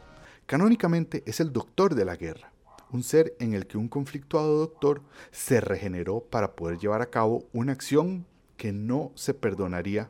Canónicamente 0.48 1.24
es 1.26 1.42
el 1.42 1.52
doctor 1.52 1.94
de 1.94 2.06
la 2.06 2.16
guerra, 2.16 2.54
un 2.90 3.04
ser 3.04 3.36
en 3.42 3.54
el 3.54 3.68
que 3.68 3.78
un 3.78 3.90
conflictuado 3.90 4.58
doctor 4.58 5.02
se 5.30 5.60
regeneró 5.60 6.22
para 6.22 6.56
poder 6.56 6.78
llevar 6.78 7.02
a 7.02 7.10
cabo 7.10 7.44
una 7.52 7.74
acción 7.74 8.26
que 8.56 8.72
no 8.72 9.12
se 9.16 9.34
perdonaría. 9.34 10.10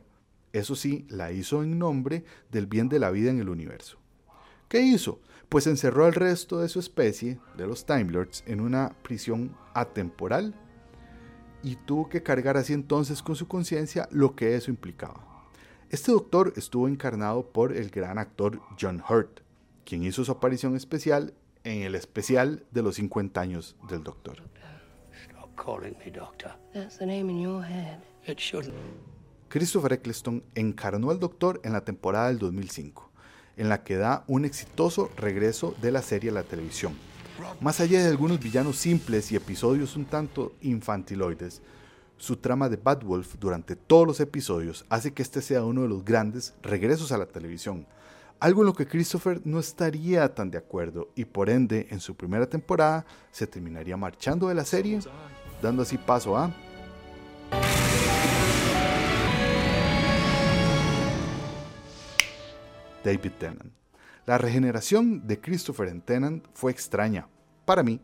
Eso 0.52 0.76
sí, 0.76 1.04
la 1.08 1.32
hizo 1.32 1.64
en 1.64 1.76
nombre 1.76 2.22
del 2.52 2.68
bien 2.68 2.88
de 2.88 3.00
la 3.00 3.10
vida 3.10 3.32
en 3.32 3.40
el 3.40 3.48
universo. 3.48 3.98
¿Qué 4.68 4.80
hizo? 4.80 5.20
Pues 5.48 5.66
encerró 5.66 6.04
al 6.04 6.14
resto 6.14 6.60
de 6.60 6.68
su 6.68 6.78
especie, 6.78 7.40
de 7.56 7.66
los 7.66 7.84
Time 7.84 8.12
Lords, 8.12 8.44
en 8.46 8.60
una 8.60 8.94
prisión 9.02 9.56
atemporal 9.74 10.54
y 11.64 11.74
tuvo 11.74 12.08
que 12.08 12.22
cargar 12.22 12.56
así 12.56 12.74
entonces 12.74 13.24
con 13.24 13.34
su 13.34 13.48
conciencia 13.48 14.08
lo 14.12 14.36
que 14.36 14.54
eso 14.54 14.70
implicaba. 14.70 15.48
Este 15.90 16.12
doctor 16.12 16.52
estuvo 16.54 16.86
encarnado 16.86 17.50
por 17.50 17.72
el 17.72 17.90
gran 17.90 18.18
actor 18.18 18.60
John 18.80 19.02
Hurt, 19.08 19.40
quien 19.88 20.04
hizo 20.04 20.22
su 20.22 20.30
aparición 20.30 20.76
especial 20.76 21.32
en 21.64 21.80
el 21.80 21.94
especial 21.94 22.62
de 22.72 22.82
los 22.82 22.96
50 22.96 23.40
años 23.40 23.74
del 23.88 24.04
doctor. 24.04 24.36
Christopher 29.48 29.94
Eccleston 29.94 30.44
encarnó 30.54 31.10
al 31.10 31.18
doctor 31.18 31.62
en 31.64 31.72
la 31.72 31.86
temporada 31.86 32.28
del 32.28 32.38
2005, 32.38 33.10
en 33.56 33.70
la 33.70 33.82
que 33.82 33.96
da 33.96 34.24
un 34.26 34.44
exitoso 34.44 35.10
regreso 35.16 35.74
de 35.80 35.90
la 35.90 36.02
serie 36.02 36.28
a 36.28 36.34
la 36.34 36.42
televisión. 36.42 36.92
Más 37.62 37.80
allá 37.80 38.02
de 38.02 38.10
algunos 38.10 38.40
villanos 38.40 38.76
simples 38.76 39.32
y 39.32 39.36
episodios 39.36 39.96
un 39.96 40.04
tanto 40.04 40.52
infantiloides, 40.60 41.62
su 42.18 42.36
trama 42.36 42.68
de 42.68 42.76
Bad 42.76 43.04
Wolf 43.04 43.36
durante 43.40 43.74
todos 43.74 44.06
los 44.06 44.20
episodios 44.20 44.84
hace 44.90 45.14
que 45.14 45.22
este 45.22 45.40
sea 45.40 45.64
uno 45.64 45.80
de 45.80 45.88
los 45.88 46.04
grandes 46.04 46.52
regresos 46.62 47.10
a 47.10 47.16
la 47.16 47.24
televisión, 47.24 47.86
algo 48.40 48.62
en 48.62 48.66
lo 48.66 48.72
que 48.72 48.86
Christopher 48.86 49.40
no 49.44 49.58
estaría 49.58 50.32
tan 50.34 50.50
de 50.50 50.58
acuerdo 50.58 51.08
y 51.16 51.24
por 51.24 51.50
ende 51.50 51.88
en 51.90 52.00
su 52.00 52.16
primera 52.16 52.48
temporada 52.48 53.04
se 53.32 53.46
terminaría 53.46 53.96
marchando 53.96 54.48
de 54.48 54.54
la 54.54 54.64
serie, 54.64 55.00
dando 55.60 55.82
así 55.82 55.98
paso 55.98 56.36
a... 56.36 56.52
David 63.04 63.32
Tennant. 63.38 63.72
La 64.26 64.38
regeneración 64.38 65.26
de 65.26 65.40
Christopher 65.40 65.88
en 65.88 66.02
Tennant 66.02 66.44
fue 66.52 66.70
extraña, 66.70 67.26
para 67.64 67.82
mí, 67.82 68.00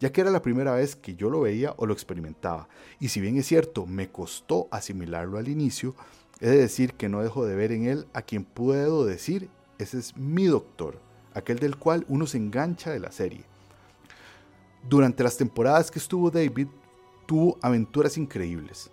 ya 0.00 0.10
que 0.10 0.20
era 0.20 0.30
la 0.30 0.42
primera 0.42 0.74
vez 0.74 0.96
que 0.96 1.14
yo 1.14 1.30
lo 1.30 1.42
veía 1.42 1.72
o 1.76 1.86
lo 1.86 1.92
experimentaba, 1.92 2.68
y 2.98 3.08
si 3.08 3.20
bien 3.20 3.36
es 3.36 3.46
cierto, 3.46 3.86
me 3.86 4.10
costó 4.10 4.66
asimilarlo 4.72 5.38
al 5.38 5.48
inicio, 5.48 5.94
he 6.40 6.48
de 6.48 6.56
decir 6.56 6.94
que 6.94 7.08
no 7.08 7.22
dejo 7.22 7.46
de 7.46 7.54
ver 7.54 7.70
en 7.70 7.86
él 7.86 8.06
a 8.12 8.22
quien 8.22 8.44
puedo 8.44 9.04
decir, 9.04 9.48
ese 9.80 9.98
es 9.98 10.16
mi 10.16 10.44
doctor, 10.44 10.98
aquel 11.32 11.58
del 11.58 11.76
cual 11.76 12.04
uno 12.08 12.26
se 12.26 12.36
engancha 12.36 12.90
de 12.90 13.00
la 13.00 13.12
serie. 13.12 13.44
Durante 14.88 15.22
las 15.22 15.36
temporadas 15.36 15.90
que 15.90 15.98
estuvo 15.98 16.30
David, 16.30 16.68
tuvo 17.26 17.58
aventuras 17.62 18.18
increíbles, 18.18 18.90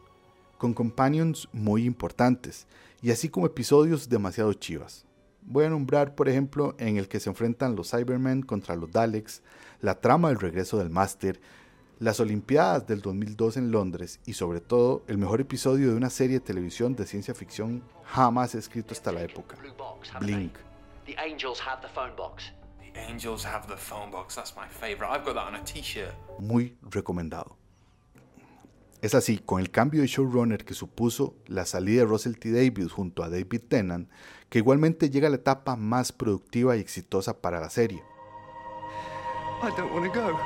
con 0.57 0.73
companions 0.73 1.49
muy 1.51 1.83
importantes, 1.85 2.67
y 3.01 3.11
así 3.11 3.29
como 3.29 3.45
episodios 3.45 4.09
demasiado 4.09 4.53
chivas. 4.53 5.05
Voy 5.41 5.65
a 5.65 5.69
nombrar, 5.69 6.15
por 6.15 6.29
ejemplo, 6.29 6.75
en 6.77 6.97
el 6.97 7.07
que 7.07 7.19
se 7.19 7.29
enfrentan 7.29 7.75
los 7.75 7.91
Cybermen 7.91 8.41
contra 8.41 8.75
los 8.75 8.91
Daleks, 8.91 9.41
la 9.81 9.99
trama 9.99 10.29
del 10.29 10.39
regreso 10.39 10.77
del 10.77 10.89
Máster, 10.89 11.39
las 11.99 12.19
Olimpiadas 12.19 12.85
del 12.85 13.01
2002 13.01 13.57
en 13.57 13.71
Londres 13.71 14.19
y 14.25 14.33
sobre 14.33 14.61
todo 14.61 15.03
el 15.07 15.17
mejor 15.17 15.41
episodio 15.41 15.89
de 15.89 15.95
una 15.95 16.09
serie 16.09 16.39
de 16.39 16.45
televisión 16.45 16.95
de 16.95 17.07
ciencia 17.07 17.33
ficción 17.33 17.81
jamás 18.03 18.55
escrito 18.55 18.93
hasta 18.93 19.11
la 19.11 19.23
época, 19.23 19.57
Blink. 20.19 20.66
The 21.07 21.15
angels 21.25 21.61
have 21.61 21.81
the 21.81 21.87
phone 21.87 22.17
box. 22.17 22.51
The 22.81 22.99
angels 22.99 23.45
have 23.45 23.65
the 23.69 23.77
phone 23.77 24.11
box. 24.11 24.35
That's 24.35 24.53
my 24.57 24.67
favorite. 24.67 25.09
I've 25.09 25.23
got 25.23 25.35
that 25.35 25.47
on 25.47 25.55
a 25.55 25.63
t-shirt. 25.63 26.13
Muy 26.37 26.75
recomendado. 26.81 27.55
Es 29.01 29.15
así, 29.15 29.37
con 29.37 29.61
el 29.61 29.71
cambio 29.71 30.01
de 30.01 30.07
showrunner 30.07 30.65
que 30.65 30.73
supuso 30.73 31.33
la 31.45 31.65
salida 31.65 32.01
de 32.01 32.07
Russell 32.07 32.33
T. 32.33 32.51
Davies 32.51 32.91
junto 32.91 33.23
a 33.23 33.29
David 33.29 33.61
Tennant, 33.69 34.09
que 34.49 34.57
igualmente 34.57 35.09
llega 35.09 35.27
a 35.27 35.29
la 35.29 35.37
etapa 35.37 35.77
más 35.77 36.11
productiva 36.11 36.75
y 36.75 36.81
exitosa 36.81 37.39
para 37.39 37.61
la 37.61 37.69
serie. 37.69 38.03
I 39.63 39.71
don't 39.77 39.93
want 39.93 40.13
to 40.13 40.19
go. 40.19 40.37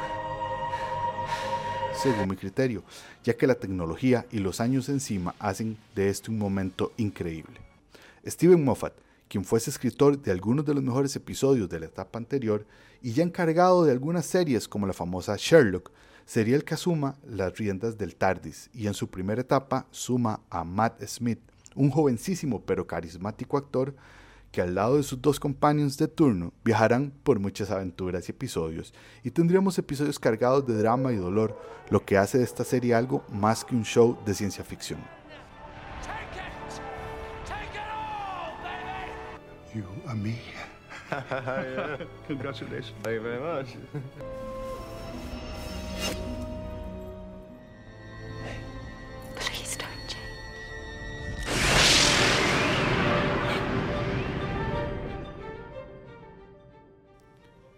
Según 1.96 2.30
mi 2.30 2.36
criterio, 2.36 2.84
ya 3.24 3.36
que 3.36 3.48
la 3.48 3.56
tecnología 3.56 4.28
y 4.32 4.38
los 4.38 4.62
años 4.62 4.90
encima 4.90 5.34
hacen 5.40 5.80
de 5.96 6.10
este 6.10 6.30
un 6.30 6.38
momento 6.38 6.92
increíble. 6.98 7.60
Steven 8.28 8.64
Moffat, 8.64 8.94
quien 9.32 9.46
fuese 9.46 9.70
escritor 9.70 10.22
de 10.22 10.30
algunos 10.30 10.66
de 10.66 10.74
los 10.74 10.84
mejores 10.84 11.16
episodios 11.16 11.70
de 11.70 11.80
la 11.80 11.86
etapa 11.86 12.20
anterior 12.20 12.66
y 13.02 13.14
ya 13.14 13.24
encargado 13.24 13.86
de 13.86 13.94
algunas 13.94 14.26
series 14.26 14.68
como 14.68 14.86
la 14.86 14.92
famosa 14.92 15.38
Sherlock, 15.38 15.90
sería 16.26 16.58
el 16.58 16.66
que 16.66 16.74
asuma 16.74 17.16
las 17.26 17.58
riendas 17.58 17.98
del 17.98 18.18
TARDIS 18.18 18.70
y 18.74 18.88
en 18.88 18.94
su 18.94 19.10
primera 19.10 19.40
etapa 19.40 19.88
suma 19.90 20.42
a 20.50 20.66
Matt 20.66 21.02
Smith, 21.06 21.40
un 21.76 21.92
jovencísimo 21.92 22.62
pero 22.66 22.86
carismático 22.86 23.56
actor 23.56 23.96
que 24.52 24.62
al 24.62 24.76
lado 24.76 24.98
de 24.98 25.04
sus 25.04 25.22
dos 25.22 25.40
companions 25.40 25.98
de 25.98 26.10
turno 26.10 26.52
viajarán 26.66 27.14
por 27.24 27.40
muchas 27.40 27.72
aventuras 27.72 28.28
y 28.28 28.32
episodios 28.32 28.94
y 29.24 29.32
tendríamos 29.32 29.78
episodios 29.78 30.20
cargados 30.20 30.68
de 30.68 30.76
drama 30.76 31.14
y 31.14 31.16
dolor, 31.16 31.58
lo 31.90 32.04
que 32.04 32.18
hace 32.18 32.38
de 32.38 32.44
esta 32.44 32.66
serie 32.66 32.96
algo 32.96 33.24
más 33.32 33.64
que 33.64 33.76
un 33.76 33.86
show 33.86 34.18
de 34.26 34.34
ciencia 34.34 34.66
ficción. 34.66 35.21
You 39.74 39.86
and 40.08 40.22
me. 40.22 40.36
yeah. 41.12 41.98
Congratulations. 42.28 42.94
Thank 43.04 43.16
you 43.16 43.22
very 43.22 43.40
much. 43.40 43.68
Please 49.36 49.78
don't 49.78 50.08
change. 50.08 50.22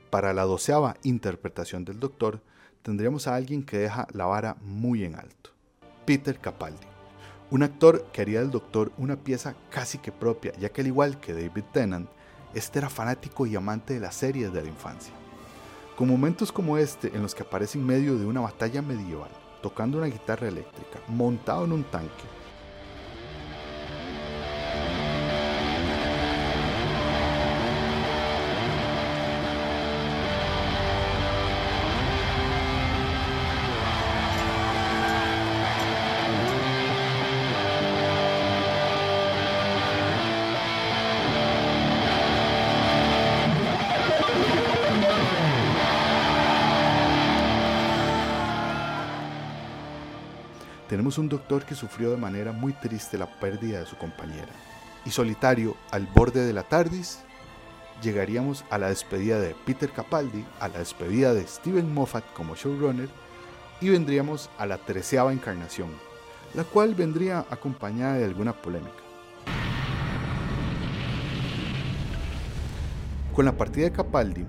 Para 0.10 0.34
la 0.34 0.44
doceava 0.44 0.96
interpretación 1.04 1.86
del 1.86 2.00
Doctor, 2.00 2.42
tendríamos 2.82 3.28
a 3.28 3.36
alguien 3.36 3.64
que 3.64 3.78
deja 3.78 4.08
la 4.14 4.26
vara 4.26 4.58
muy 4.62 5.04
en 5.04 5.16
alto. 5.16 5.52
Peter 6.06 6.38
Capaldi, 6.40 6.86
un 7.54 7.62
actor 7.62 8.08
que 8.12 8.24
haría 8.24 8.40
del 8.40 8.50
Doctor 8.50 8.92
una 8.98 9.16
pieza 9.16 9.54
casi 9.70 10.00
que 10.00 10.12
propia, 10.12 10.54
ya 10.60 10.70
que 10.70 10.82
al 10.82 10.88
igual 10.88 11.20
que 11.20 11.34
David 11.34 11.66
Tennant, 11.72 12.10
este 12.56 12.80
era 12.80 12.90
fanático 12.90 13.46
y 13.46 13.56
amante 13.56 13.94
de 13.94 14.00
las 14.00 14.16
series 14.16 14.52
de 14.52 14.64
la 14.64 14.70
infancia. 14.70 15.14
Con 15.96 16.08
momentos 16.08 16.52
como 16.52 16.80
este, 16.80 17.16
en 17.16 17.22
los 17.22 17.36
que 17.36 17.44
aparece 17.44 17.78
en 17.78 17.86
medio 17.86 18.18
de 18.18 18.26
una 18.26 18.42
batalla 18.42 18.82
medieval, 18.82 19.30
tocando 19.62 20.00
una 20.00 20.08
guitarra 20.08 20.48
eléctrica, 20.48 20.98
montado 21.08 21.66
en 21.66 21.74
un 21.74 21.84
tanque, 21.84 22.24
tenemos 50.94 51.18
un 51.18 51.28
doctor 51.28 51.66
que 51.66 51.74
sufrió 51.74 52.12
de 52.12 52.18
manera 52.18 52.52
muy 52.52 52.72
triste 52.72 53.18
la 53.18 53.26
pérdida 53.26 53.80
de 53.80 53.88
su 53.88 53.98
compañera. 53.98 54.52
Y 55.08 55.10
solitario, 55.10 55.76
al 55.90 56.06
borde 56.06 56.46
de 56.46 56.54
la 56.54 56.62
TARDIS, 56.62 57.18
llegaríamos 58.04 58.64
a 58.70 58.78
la 58.78 58.90
despedida 58.90 59.40
de 59.40 59.56
Peter 59.66 59.90
Capaldi, 59.90 60.46
a 60.60 60.68
la 60.68 60.78
despedida 60.78 61.34
de 61.34 61.48
Steven 61.48 61.92
Moffat 61.92 62.24
como 62.34 62.54
showrunner, 62.54 63.10
y 63.82 63.90
vendríamos 63.90 64.52
a 64.60 64.68
la 64.68 64.78
treceava 64.78 65.34
encarnación, 65.34 65.90
la 66.54 66.64
cual 66.64 66.94
vendría 66.94 67.44
acompañada 67.50 68.20
de 68.20 68.26
alguna 68.26 68.54
polémica. 68.54 68.94
Con 73.34 73.46
la 73.46 73.58
partida 73.58 73.86
de 73.86 73.94
Capaldi, 73.94 74.46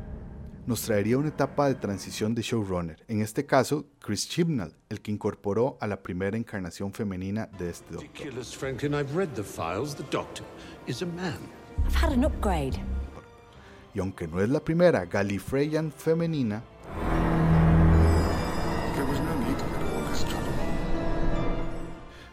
nos 0.66 0.83
traería 0.83 1.18
una 1.18 1.29
etapa 1.29 1.68
de 1.68 1.74
transición 1.74 2.35
de 2.35 2.42
showrunner, 2.42 3.05
en 3.09 3.20
este 3.20 3.44
caso 3.44 3.87
Chris 4.00 4.29
Chibnall, 4.29 4.74
el 4.88 5.00
que 5.03 5.11
incorporó 5.12 5.77
a 5.81 5.87
la 5.87 6.03
primera 6.03 6.37
encarnación 6.37 6.92
femenina 6.92 7.48
de 7.59 7.70
este 7.70 7.92
doctor. 7.92 8.11
Ridiculous, 8.14 8.57
Franklin. 8.57 8.94
I've 8.94 9.14
read 9.14 9.29
the 9.35 9.42
files. 9.42 9.94
The 9.94 10.05
doctor 10.11 10.44
is 10.87 11.03
a 11.03 11.07
man. 11.07 11.37
I've 11.87 11.94
had 11.94 12.12
an 12.12 12.24
upgrade. 12.24 12.79
Y 13.94 14.00
aunque 14.00 14.27
no 14.27 14.40
es 14.40 14.48
la 14.48 14.61
primera 14.61 15.05
Gallifreyan 15.05 15.92
femenina, 15.92 16.62
There 18.94 19.05
was 19.07 19.20
no 19.20 19.35
need 19.46 19.57
to 19.59 19.64
get 19.64 19.83
all 19.83 20.11
this 20.11 20.24
trouble. 20.24 20.50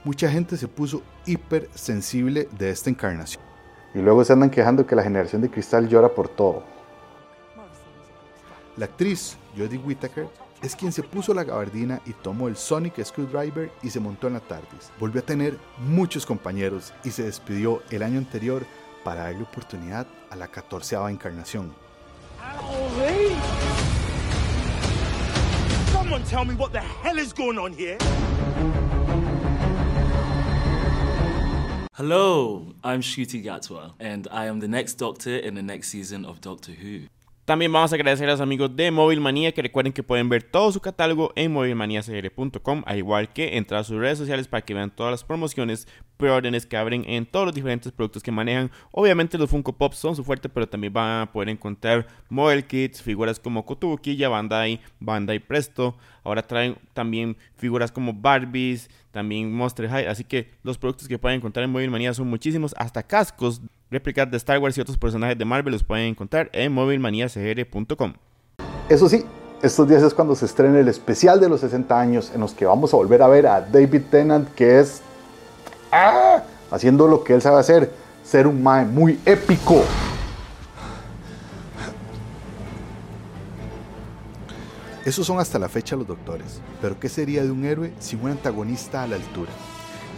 mucha 0.03 0.29
gente 0.31 0.57
se 0.57 0.67
puso 0.67 1.03
hipersensible 1.25 2.47
de 2.57 2.69
esta 2.71 2.89
encarnación. 2.89 3.43
Y 3.93 3.99
luego 3.99 4.23
se 4.23 4.31
andan 4.33 4.49
quejando 4.49 4.87
que 4.87 4.95
la 4.95 5.03
generación 5.03 5.41
de 5.41 5.49
cristal 5.51 5.87
llora 5.89 6.09
por 6.09 6.29
todo. 6.29 6.63
La 8.77 8.85
actriz 8.85 9.37
Jodie 9.57 9.77
Whittaker 9.77 10.29
es 10.61 10.77
quien 10.77 10.93
se 10.93 11.03
puso 11.03 11.33
la 11.33 11.43
gabardina 11.43 12.01
y 12.05 12.13
tomó 12.13 12.47
el 12.47 12.55
Sonic 12.55 13.03
Screwdriver 13.03 13.69
y 13.83 13.89
se 13.89 13.99
montó 13.99 14.27
en 14.27 14.33
la 14.33 14.39
TARDIS. 14.39 14.91
Volvió 14.97 15.19
a 15.19 15.25
tener 15.25 15.57
muchos 15.79 16.25
compañeros 16.25 16.93
y 17.03 17.11
se 17.11 17.23
despidió 17.23 17.81
el 17.89 18.01
año 18.01 18.17
anterior 18.17 18.65
para 19.03 19.23
darle 19.23 19.43
oportunidad 19.43 20.07
a 20.29 20.37
la 20.37 20.47
catorceava 20.47 21.11
encarnación. 21.11 21.73
Someone 25.91 26.23
tell 26.23 26.45
me 26.45 26.53
what 26.53 26.71
the 26.71 26.79
hell 26.79 27.17
is 27.17 27.33
going 27.33 27.57
on 27.57 27.73
here? 27.73 27.97
Hello, 31.97 32.73
I'm 32.83 33.01
Shuti 33.01 33.43
Gatwa, 33.43 33.93
and 33.99 34.27
I 34.31 34.45
am 34.45 34.59
the 34.59 34.67
next 34.67 34.97
Doctor 34.97 35.35
in 35.35 35.55
the 35.55 35.61
next 35.61 35.89
season 35.89 36.25
of 36.25 36.39
Doctor 36.39 36.71
Who. 36.71 37.07
También 37.45 37.73
vamos 37.73 37.91
a 37.91 37.95
agradecer 37.95 38.29
a 38.29 38.33
los 38.33 38.41
amigos 38.41 38.75
de 38.75 38.91
Móvil 38.91 39.19
Manía 39.19 39.51
que 39.51 39.63
recuerden 39.63 39.93
que 39.93 40.03
pueden 40.03 40.29
ver 40.29 40.43
todo 40.43 40.71
su 40.71 40.79
catálogo 40.79 41.33
en 41.35 41.51
movilmaniacr.com, 41.51 42.83
al 42.85 42.97
igual 42.97 43.33
que 43.33 43.57
entrar 43.57 43.81
a 43.81 43.83
sus 43.83 43.97
redes 43.97 44.19
sociales 44.19 44.47
para 44.47 44.61
que 44.63 44.75
vean 44.75 44.91
todas 44.91 45.11
las 45.11 45.23
promociones, 45.23 45.87
preórdenes 46.21 46.67
que 46.67 46.77
abren 46.77 47.03
en 47.07 47.25
todos 47.25 47.47
los 47.47 47.55
diferentes 47.55 47.91
productos 47.91 48.21
que 48.21 48.31
manejan. 48.31 48.69
Obviamente 48.91 49.39
los 49.39 49.49
Funko 49.49 49.73
Pops 49.73 49.97
son 49.97 50.15
su 50.15 50.23
fuerte, 50.23 50.49
pero 50.49 50.69
también 50.69 50.93
van 50.93 51.23
a 51.23 51.31
poder 51.31 51.49
encontrar 51.49 52.05
model 52.29 52.63
kits, 52.63 53.01
figuras 53.01 53.39
como 53.39 53.65
Kotobukiya, 53.65 54.29
Bandai, 54.29 54.79
Bandai 54.99 55.39
Presto. 55.39 55.95
Ahora 56.23 56.45
traen 56.45 56.77
también 56.93 57.35
figuras 57.57 57.91
como 57.91 58.13
Barbies, 58.13 58.91
también 59.09 59.51
Monster 59.51 59.89
High, 59.89 60.05
así 60.05 60.23
que 60.23 60.51
los 60.61 60.77
productos 60.77 61.07
que 61.07 61.17
pueden 61.17 61.37
encontrar 61.37 61.63
en 61.63 61.71
Móvil 61.71 61.89
Manía 61.89 62.13
son 62.13 62.29
muchísimos, 62.29 62.75
hasta 62.77 63.01
cascos 63.01 63.61
réplicas 63.89 64.29
de 64.29 64.37
Star 64.37 64.59
Wars 64.59 64.77
y 64.77 64.81
otros 64.81 64.97
personajes 64.97 65.37
de 65.37 65.43
Marvel 65.43 65.73
los 65.73 65.83
pueden 65.83 66.05
encontrar 66.05 66.51
en 66.53 66.71
movilmaniacr.com. 66.71 68.13
Eso 68.89 69.09
sí, 69.09 69.25
estos 69.63 69.87
días 69.89 70.03
es 70.03 70.13
cuando 70.13 70.35
se 70.35 70.45
estrena 70.45 70.79
el 70.79 70.87
especial 70.87 71.39
de 71.39 71.49
los 71.49 71.61
60 71.61 71.99
años 71.99 72.31
en 72.33 72.41
los 72.41 72.53
que 72.53 72.65
vamos 72.65 72.93
a 72.93 72.97
volver 72.97 73.21
a 73.21 73.27
ver 73.27 73.47
a 73.47 73.61
David 73.61 74.03
Tennant 74.09 74.53
que 74.53 74.79
es 74.79 75.01
¡ah! 75.91 76.43
haciendo 76.71 77.07
lo 77.07 77.23
que 77.23 77.33
él 77.33 77.41
sabe 77.41 77.59
hacer, 77.59 77.91
ser 78.23 78.47
un 78.47 78.61
mae 78.63 78.85
muy 78.85 79.19
épico. 79.25 79.83
Esos 85.03 85.25
son 85.25 85.39
hasta 85.39 85.57
la 85.57 85.67
fecha 85.67 85.95
los 85.95 86.07
doctores, 86.07 86.61
pero 86.79 86.99
¿qué 86.99 87.09
sería 87.09 87.43
de 87.43 87.49
un 87.49 87.65
héroe 87.65 87.91
sin 87.99 88.21
un 88.21 88.31
antagonista 88.31 89.01
a 89.01 89.07
la 89.07 89.15
altura? 89.15 89.51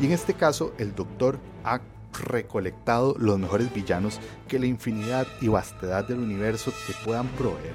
Y 0.02 0.06
en 0.06 0.12
este 0.12 0.34
caso, 0.34 0.74
el 0.78 0.94
doctor 0.94 1.40
ha 1.64 1.80
recolectado 2.28 3.16
los 3.18 3.40
mejores 3.40 3.74
villanos 3.74 4.20
que 4.48 4.60
la 4.60 4.66
infinidad 4.66 5.26
y 5.42 5.48
vastedad 5.48 6.06
del 6.06 6.20
universo 6.20 6.72
te 6.86 6.94
puedan 7.06 7.28
proveer. 7.30 7.74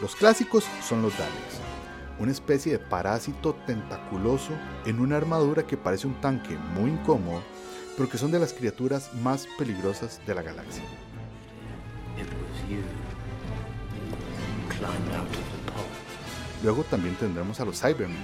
Los 0.00 0.16
clásicos 0.16 0.64
son 0.82 1.02
los 1.02 1.12
Daleks, 1.12 1.60
una 2.18 2.32
especie 2.32 2.72
de 2.72 2.78
parásito 2.78 3.54
tentaculoso 3.66 4.52
en 4.86 5.00
una 5.00 5.16
armadura 5.16 5.66
que 5.66 5.76
parece 5.76 6.06
un 6.06 6.20
tanque 6.20 6.56
muy 6.74 6.90
incómodo, 6.90 7.42
pero 7.96 8.08
que 8.08 8.18
son 8.18 8.30
de 8.30 8.38
las 8.38 8.52
criaturas 8.52 9.12
más 9.14 9.46
peligrosas 9.58 10.20
de 10.26 10.34
la 10.34 10.42
galaxia. 10.42 10.82
Luego 16.62 16.82
también 16.84 17.14
tendremos 17.16 17.60
a 17.60 17.64
los 17.64 17.80
Cybermen, 17.80 18.16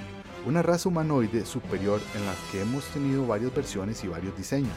una 0.46 0.62
raza 0.62 0.88
humanoide 0.88 1.44
superior 1.44 2.00
en 2.14 2.24
la 2.24 2.33
que 2.50 2.62
hemos 2.62 2.85
tenido 2.87 3.26
varias 3.26 3.55
versiones 3.55 4.03
y 4.05 4.09
varios 4.09 4.37
diseños. 4.37 4.76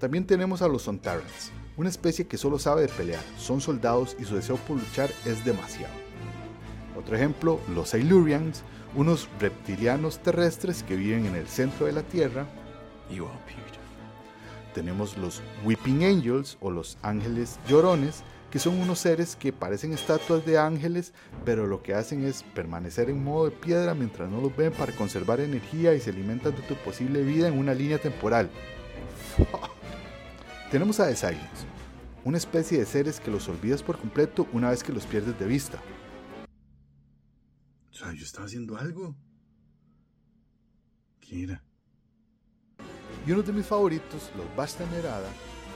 También 0.00 0.26
tenemos 0.26 0.62
a 0.62 0.68
los 0.68 0.82
Sontarans, 0.82 1.52
una 1.76 1.88
especie 1.88 2.26
que 2.26 2.38
solo 2.38 2.58
sabe 2.58 2.82
de 2.82 2.88
pelear, 2.88 3.22
son 3.38 3.60
soldados 3.60 4.16
y 4.18 4.24
su 4.24 4.34
deseo 4.34 4.56
por 4.56 4.76
luchar 4.76 5.10
es 5.24 5.44
demasiado. 5.44 5.94
Otro 6.96 7.16
ejemplo, 7.16 7.60
los 7.74 7.90
Silurians, 7.90 8.62
unos 8.94 9.28
reptilianos 9.40 10.18
terrestres 10.18 10.82
que 10.82 10.96
viven 10.96 11.26
en 11.26 11.34
el 11.34 11.48
centro 11.48 11.86
de 11.86 11.92
la 11.92 12.02
Tierra. 12.02 12.46
Tenemos 14.74 15.16
los 15.18 15.42
Weeping 15.64 16.04
Angels 16.04 16.56
o 16.60 16.70
los 16.70 16.98
ángeles 17.02 17.58
llorones, 17.68 18.22
que 18.50 18.58
son 18.58 18.78
unos 18.78 18.98
seres 18.98 19.36
que 19.36 19.52
parecen 19.52 19.92
estatuas 19.92 20.44
de 20.44 20.58
ángeles, 20.58 21.12
pero 21.44 21.66
lo 21.66 21.82
que 21.82 21.94
hacen 21.94 22.24
es 22.24 22.42
permanecer 22.42 23.08
en 23.08 23.24
modo 23.24 23.46
de 23.46 23.50
piedra 23.50 23.94
mientras 23.94 24.30
no 24.30 24.40
los 24.40 24.54
ven 24.54 24.72
para 24.72 24.92
conservar 24.92 25.40
energía 25.40 25.94
y 25.94 26.00
se 26.00 26.10
alimentan 26.10 26.54
de 26.54 26.62
tu 26.62 26.74
posible 26.76 27.22
vida 27.22 27.48
en 27.48 27.58
una 27.58 27.74
línea 27.74 27.98
temporal. 27.98 28.50
Tenemos 30.72 30.98
a 31.00 31.06
The 31.06 31.16
Silence, 31.16 31.66
una 32.24 32.38
especie 32.38 32.78
de 32.78 32.86
seres 32.86 33.20
que 33.20 33.30
los 33.30 33.46
olvidas 33.46 33.82
por 33.82 33.98
completo 33.98 34.48
una 34.54 34.70
vez 34.70 34.82
que 34.82 34.90
los 34.90 35.04
pierdes 35.04 35.38
de 35.38 35.44
vista. 35.44 35.78
O 37.90 37.94
sea, 37.94 38.10
yo 38.14 38.24
estaba 38.24 38.46
haciendo 38.46 38.78
algo. 38.78 39.14
¿Quién 41.20 41.50
era? 41.50 41.62
Y 43.26 43.32
uno 43.32 43.42
de 43.42 43.52
mis 43.52 43.66
favoritos, 43.66 44.30
los 44.34 44.56
Basta 44.56 44.86
Nerada, 44.86 45.28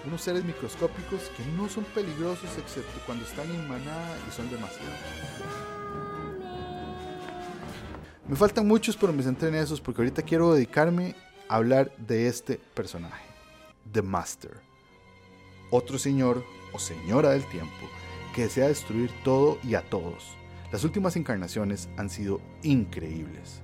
unos 0.07 0.23
seres 0.23 0.43
microscópicos 0.47 1.31
que 1.37 1.45
no 1.59 1.69
son 1.69 1.85
peligrosos 1.85 2.57
excepto 2.57 2.99
cuando 3.05 3.27
están 3.27 3.51
en 3.51 3.69
manada 3.69 4.17
y 4.27 4.33
son 4.33 4.51
demasiado. 4.51 4.95
Me 8.27 8.35
faltan 8.35 8.67
muchos, 8.67 8.97
pero 8.97 9.13
me 9.13 9.23
centré 9.23 9.51
en 9.51 9.57
esos 9.57 9.79
porque 9.79 10.01
ahorita 10.01 10.23
quiero 10.23 10.55
dedicarme 10.55 11.15
a 11.51 11.57
hablar 11.57 11.95
de 11.99 12.29
este 12.29 12.59
personaje, 12.73 13.27
The 13.93 14.01
Master. 14.01 14.66
Otro 15.71 15.99
señor 15.99 16.45
o 16.73 16.79
señora 16.79 17.31
del 17.31 17.45
tiempo 17.47 17.87
que 18.35 18.43
desea 18.43 18.69
destruir 18.69 19.11
todo 19.25 19.59
y 19.65 19.75
a 19.75 19.83
todos. 19.89 20.37
Las 20.71 20.85
últimas 20.85 21.17
encarnaciones 21.17 21.89
han 21.97 22.11
sido 22.11 22.41
increíbles 22.63 23.63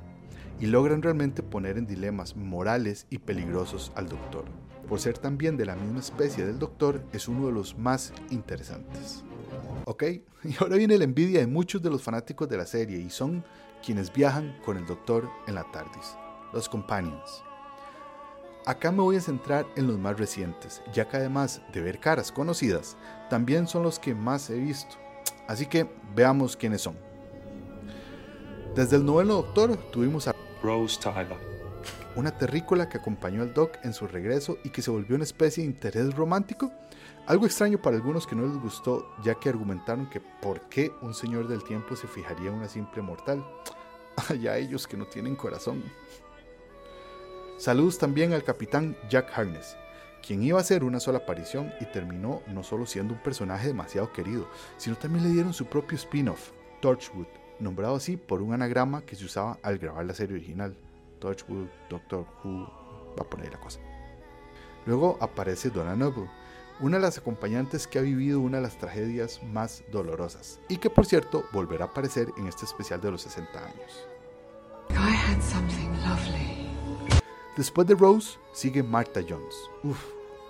y 0.60 0.66
logran 0.66 1.02
realmente 1.02 1.42
poner 1.42 1.76
en 1.76 1.86
dilemas 1.86 2.36
morales 2.36 3.06
y 3.10 3.18
peligrosos 3.18 3.92
al 3.96 4.08
Doctor. 4.08 4.44
Por 4.88 5.00
ser 5.00 5.18
también 5.18 5.56
de 5.56 5.66
la 5.66 5.76
misma 5.76 6.00
especie 6.00 6.46
del 6.46 6.58
Doctor, 6.58 7.04
es 7.12 7.28
uno 7.28 7.46
de 7.46 7.52
los 7.52 7.76
más 7.76 8.12
interesantes. 8.30 9.24
¿Ok? 9.84 10.04
Y 10.44 10.56
ahora 10.58 10.76
viene 10.76 10.98
la 10.98 11.04
envidia 11.04 11.38
de 11.38 11.46
muchos 11.46 11.82
de 11.82 11.90
los 11.90 12.02
fanáticos 12.02 12.48
de 12.48 12.56
la 12.56 12.66
serie 12.66 12.98
y 12.98 13.10
son 13.10 13.44
quienes 13.84 14.12
viajan 14.12 14.58
con 14.64 14.76
el 14.76 14.86
Doctor 14.86 15.28
en 15.46 15.54
la 15.54 15.70
TARDIS, 15.70 16.16
los 16.52 16.68
Companions. 16.68 17.44
Acá 18.64 18.92
me 18.92 19.02
voy 19.02 19.16
a 19.16 19.20
centrar 19.20 19.66
en 19.74 19.88
los 19.88 19.98
más 19.98 20.16
recientes, 20.16 20.82
ya 20.92 21.08
que 21.08 21.16
además 21.16 21.60
de 21.72 21.80
ver 21.80 21.98
caras 21.98 22.30
conocidas, 22.30 22.96
también 23.28 23.66
son 23.66 23.82
los 23.82 23.98
que 23.98 24.14
más 24.14 24.48
he 24.50 24.54
visto. 24.54 24.94
Así 25.48 25.66
que 25.66 25.90
veamos 26.14 26.56
quiénes 26.56 26.82
son. 26.82 26.96
Desde 28.76 28.96
el 28.96 29.04
noveno 29.04 29.34
Doctor 29.34 29.76
tuvimos 29.90 30.28
a 30.28 30.34
Rose 30.62 31.00
Tyler, 31.00 31.36
una 32.14 32.38
terrícola 32.38 32.88
que 32.88 32.98
acompañó 32.98 33.42
al 33.42 33.52
Doc 33.52 33.78
en 33.82 33.92
su 33.92 34.06
regreso 34.06 34.56
y 34.62 34.70
que 34.70 34.80
se 34.80 34.92
volvió 34.92 35.16
una 35.16 35.24
especie 35.24 35.64
de 35.64 35.70
interés 35.70 36.14
romántico. 36.14 36.70
Algo 37.26 37.46
extraño 37.46 37.82
para 37.82 37.96
algunos 37.96 38.28
que 38.28 38.36
no 38.36 38.46
les 38.46 38.58
gustó, 38.58 39.12
ya 39.24 39.34
que 39.34 39.48
argumentaron 39.48 40.08
que 40.08 40.20
por 40.20 40.60
qué 40.68 40.92
un 41.02 41.14
señor 41.14 41.48
del 41.48 41.64
tiempo 41.64 41.96
se 41.96 42.06
fijaría 42.06 42.50
en 42.50 42.58
una 42.58 42.68
simple 42.68 43.02
mortal. 43.02 43.44
Allá 44.28 44.56
ellos 44.56 44.86
que 44.86 44.96
no 44.96 45.06
tienen 45.06 45.34
corazón. 45.34 45.82
Saludos 47.62 47.96
también 47.96 48.32
al 48.32 48.42
capitán 48.42 48.96
Jack 49.08 49.38
Harness, 49.38 49.76
quien 50.20 50.42
iba 50.42 50.58
a 50.58 50.62
hacer 50.62 50.82
una 50.82 50.98
sola 50.98 51.18
aparición 51.18 51.72
y 51.80 51.84
terminó 51.84 52.42
no 52.48 52.64
solo 52.64 52.86
siendo 52.86 53.14
un 53.14 53.22
personaje 53.22 53.68
demasiado 53.68 54.12
querido, 54.12 54.48
sino 54.78 54.96
también 54.96 55.22
le 55.22 55.30
dieron 55.30 55.54
su 55.54 55.66
propio 55.66 55.94
spin-off, 55.94 56.50
Torchwood, 56.80 57.28
nombrado 57.60 57.94
así 57.94 58.16
por 58.16 58.42
un 58.42 58.52
anagrama 58.52 59.02
que 59.02 59.14
se 59.14 59.26
usaba 59.26 59.60
al 59.62 59.78
grabar 59.78 60.04
la 60.04 60.12
serie 60.12 60.34
original. 60.34 60.76
Torchwood, 61.20 61.68
Doctor 61.88 62.26
Who, 62.42 62.66
va 63.16 63.22
a 63.22 63.30
poner 63.30 63.52
la 63.52 63.60
cosa. 63.60 63.78
Luego 64.84 65.16
aparece 65.20 65.70
Donna 65.70 65.94
Noble, 65.94 66.28
una 66.80 66.96
de 66.96 67.02
las 67.04 67.18
acompañantes 67.18 67.86
que 67.86 68.00
ha 68.00 68.02
vivido 68.02 68.40
una 68.40 68.56
de 68.56 68.64
las 68.64 68.76
tragedias 68.76 69.40
más 69.40 69.84
dolorosas 69.92 70.58
y 70.68 70.78
que 70.78 70.90
por 70.90 71.06
cierto 71.06 71.44
volverá 71.52 71.84
a 71.84 71.88
aparecer 71.90 72.26
en 72.38 72.48
este 72.48 72.64
especial 72.64 73.00
de 73.00 73.12
los 73.12 73.22
60 73.22 73.64
años. 73.64 74.08
Después 77.56 77.86
de 77.86 77.94
Rose 77.94 78.38
sigue 78.54 78.82
Martha 78.82 79.20
Jones. 79.28 79.54
Uf, 79.82 80.02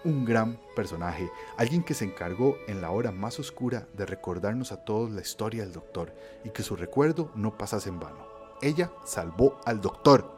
un 0.05 0.25
gran 0.25 0.57
personaje, 0.77 1.29
alguien 1.57 1.83
que 1.83 1.95
se 1.95 2.05
encargó 2.05 2.57
en 2.69 2.81
la 2.81 2.93
hora 2.93 3.11
más 3.11 3.41
oscura 3.41 3.88
de 3.95 4.07
recordarnos 4.07 4.71
a 4.71 4.85
todos 4.85 5.11
la 5.11 5.21
historia 5.21 5.65
del 5.65 5.73
doctor 5.73 6.15
y 6.45 6.51
que 6.51 6.62
su 6.62 6.77
recuerdo 6.77 7.33
no 7.35 7.59
pasase 7.59 7.88
en 7.88 7.99
vano. 7.99 8.25
Ella 8.61 8.93
salvó 9.05 9.61
al 9.65 9.81
doctor. 9.81 10.33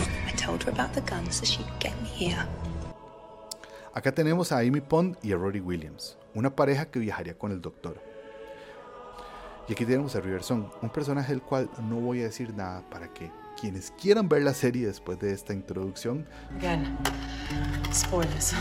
Acá 3.92 4.12
tenemos 4.12 4.50
a 4.50 4.60
Amy 4.60 4.80
Pond 4.80 5.18
y 5.22 5.32
a 5.32 5.36
Rory 5.36 5.60
Williams, 5.60 6.16
una 6.34 6.56
pareja 6.56 6.86
que 6.86 6.98
viajaría 6.98 7.36
con 7.36 7.52
el 7.52 7.60
doctor. 7.60 8.00
Y 9.68 9.72
aquí 9.72 9.84
tenemos 9.84 10.16
a 10.16 10.20
Riverson, 10.20 10.70
un 10.80 10.88
personaje 10.88 11.32
del 11.32 11.42
cual 11.42 11.68
no 11.90 11.96
voy 11.96 12.20
a 12.20 12.24
decir 12.24 12.54
nada 12.54 12.82
para 12.88 13.12
que 13.12 13.30
quienes 13.60 13.90
quieran 13.92 14.28
ver 14.28 14.42
la 14.42 14.54
serie 14.54 14.86
después 14.86 15.18
de 15.18 15.32
esta 15.32 15.52
introducción. 15.52 16.26
Again, 16.58 16.96
spoilers. 17.92 18.54